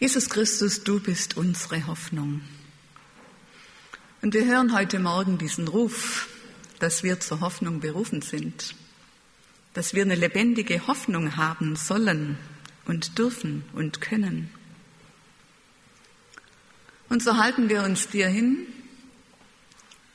Jesus 0.00 0.28
Christus, 0.28 0.84
du 0.84 1.00
bist 1.00 1.36
unsere 1.36 1.86
Hoffnung. 1.86 2.40
Und 4.24 4.32
wir 4.32 4.46
hören 4.46 4.74
heute 4.74 5.00
Morgen 5.00 5.36
diesen 5.36 5.68
Ruf, 5.68 6.30
dass 6.78 7.02
wir 7.02 7.20
zur 7.20 7.40
Hoffnung 7.40 7.80
berufen 7.80 8.22
sind, 8.22 8.74
dass 9.74 9.92
wir 9.92 10.00
eine 10.00 10.14
lebendige 10.14 10.86
Hoffnung 10.86 11.36
haben 11.36 11.76
sollen 11.76 12.38
und 12.86 13.18
dürfen 13.18 13.66
und 13.74 14.00
können. 14.00 14.48
Und 17.10 17.22
so 17.22 17.36
halten 17.36 17.68
wir 17.68 17.82
uns 17.82 18.08
dir 18.08 18.26
hin 18.26 18.66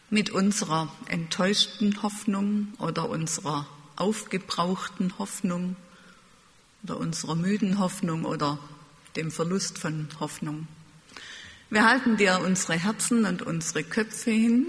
mit 0.10 0.32
unserer 0.32 0.92
enttäuschten 1.06 2.02
Hoffnung 2.02 2.74
oder 2.80 3.08
unserer 3.12 3.68
aufgebrauchten 3.96 5.20
Hoffnung 5.20 5.76
oder 6.82 6.98
unserer 6.98 7.36
müden 7.36 7.78
Hoffnung 7.78 8.26
oder 8.26 8.58
dem 9.16 9.30
Verlust 9.30 9.78
von 9.78 10.08
Hoffnung. 10.20 10.68
Wir 11.72 11.86
halten 11.86 12.18
dir 12.18 12.40
unsere 12.40 12.80
Herzen 12.80 13.26
und 13.26 13.44
unsere 13.44 13.84
Köpfe 13.84 14.32
hin 14.32 14.66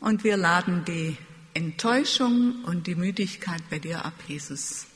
und 0.00 0.24
wir 0.24 0.36
laden 0.36 0.84
die 0.84 1.16
Enttäuschung 1.54 2.64
und 2.64 2.88
die 2.88 2.96
Müdigkeit 2.96 3.62
bei 3.70 3.78
dir 3.78 4.04
ab, 4.04 4.14
Jesus. 4.26 4.86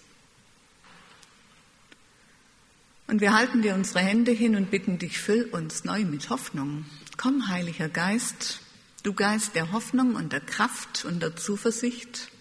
Und 3.07 3.21
wir 3.21 3.33
halten 3.33 3.63
dir 3.63 3.77
unsere 3.77 4.01
Hände 4.01 4.33
hin 4.33 4.57
und 4.57 4.73
bitten 4.73 4.99
dich, 4.99 5.19
füll 5.19 5.45
uns 5.53 5.85
neu 5.85 6.05
mit 6.05 6.29
Hoffnung. 6.29 6.85
Komm, 7.17 7.47
Heiliger 7.47 7.89
Geist, 7.89 8.59
du 9.05 9.13
Geist 9.13 9.55
der 9.55 9.71
Hoffnung 9.71 10.17
und 10.17 10.33
der 10.33 10.41
Kraft 10.41 11.05
und 11.05 11.21
der 11.21 11.37
Zuversicht 11.37 12.33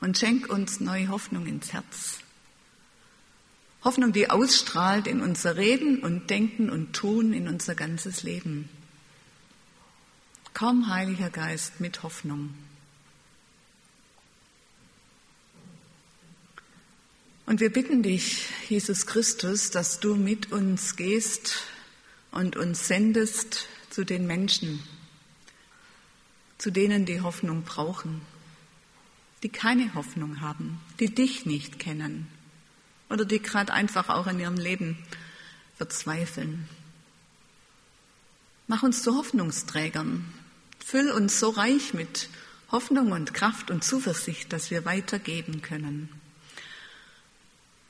und 0.00 0.16
schenk 0.16 0.48
uns 0.48 0.78
neue 0.78 1.08
Hoffnung 1.08 1.46
ins 1.46 1.72
Herz. 1.72 2.19
Hoffnung, 3.82 4.12
die 4.12 4.28
ausstrahlt 4.28 5.06
in 5.06 5.22
unser 5.22 5.56
Reden 5.56 6.00
und 6.00 6.28
Denken 6.28 6.68
und 6.68 6.92
Tun, 6.92 7.32
in 7.32 7.48
unser 7.48 7.74
ganzes 7.74 8.22
Leben. 8.22 8.68
Komm, 10.52 10.88
Heiliger 10.88 11.30
Geist, 11.30 11.80
mit 11.80 12.02
Hoffnung. 12.02 12.52
Und 17.46 17.60
wir 17.60 17.72
bitten 17.72 18.02
dich, 18.02 18.46
Jesus 18.68 19.06
Christus, 19.06 19.70
dass 19.70 19.98
du 19.98 20.14
mit 20.14 20.52
uns 20.52 20.96
gehst 20.96 21.64
und 22.30 22.56
uns 22.56 22.86
sendest 22.86 23.66
zu 23.88 24.04
den 24.04 24.26
Menschen, 24.26 24.82
zu 26.58 26.70
denen 26.70 27.06
die 27.06 27.22
Hoffnung 27.22 27.62
brauchen, 27.62 28.20
die 29.42 29.48
keine 29.48 29.94
Hoffnung 29.94 30.42
haben, 30.42 30.80
die 31.00 31.12
dich 31.12 31.46
nicht 31.46 31.78
kennen 31.78 32.28
oder 33.10 33.24
die 33.24 33.42
gerade 33.42 33.72
einfach 33.72 34.08
auch 34.08 34.26
in 34.26 34.38
ihrem 34.38 34.56
Leben 34.56 34.96
verzweifeln. 35.76 36.68
Mach 38.68 38.84
uns 38.84 39.02
zu 39.02 39.16
Hoffnungsträgern. 39.16 40.24
Füll 40.78 41.10
uns 41.10 41.40
so 41.40 41.50
reich 41.50 41.92
mit 41.92 42.28
Hoffnung 42.70 43.10
und 43.12 43.34
Kraft 43.34 43.70
und 43.70 43.82
Zuversicht, 43.82 44.52
dass 44.52 44.70
wir 44.70 44.84
weitergeben 44.84 45.60
können. 45.60 46.08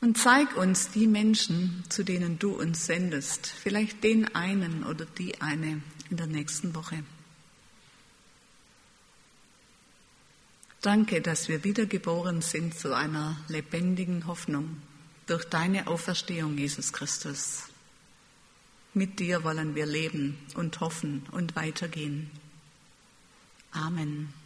Und 0.01 0.17
zeig 0.17 0.57
uns 0.57 0.91
die 0.91 1.07
Menschen, 1.07 1.85
zu 1.91 2.03
denen 2.03 2.39
du 2.39 2.53
uns 2.53 2.87
sendest, 2.87 3.47
vielleicht 3.47 4.03
den 4.03 4.35
einen 4.35 4.85
oder 4.85 5.05
die 5.05 5.43
eine 5.43 5.83
in 6.09 6.17
der 6.17 6.27
nächsten 6.27 6.75
Woche. 6.75 7.05
Danke, 10.81 11.21
dass 11.21 11.49
wir 11.49 11.63
wiedergeboren 11.63 12.41
sind 12.41 12.75
zu 12.75 12.97
einer 12.97 13.37
lebendigen 13.49 14.27
Hoffnung 14.27 14.81
durch 15.31 15.45
deine 15.45 15.87
Auferstehung, 15.87 16.59
Jesus 16.59 16.93
Christus. 16.93 17.63
Mit 18.95 19.21
dir 19.21 19.45
wollen 19.45 19.77
wir 19.77 19.87
leben 19.87 20.37
und 20.55 20.81
hoffen 20.81 21.25
und 21.31 21.55
weitergehen. 21.55 22.29
Amen. 23.71 24.35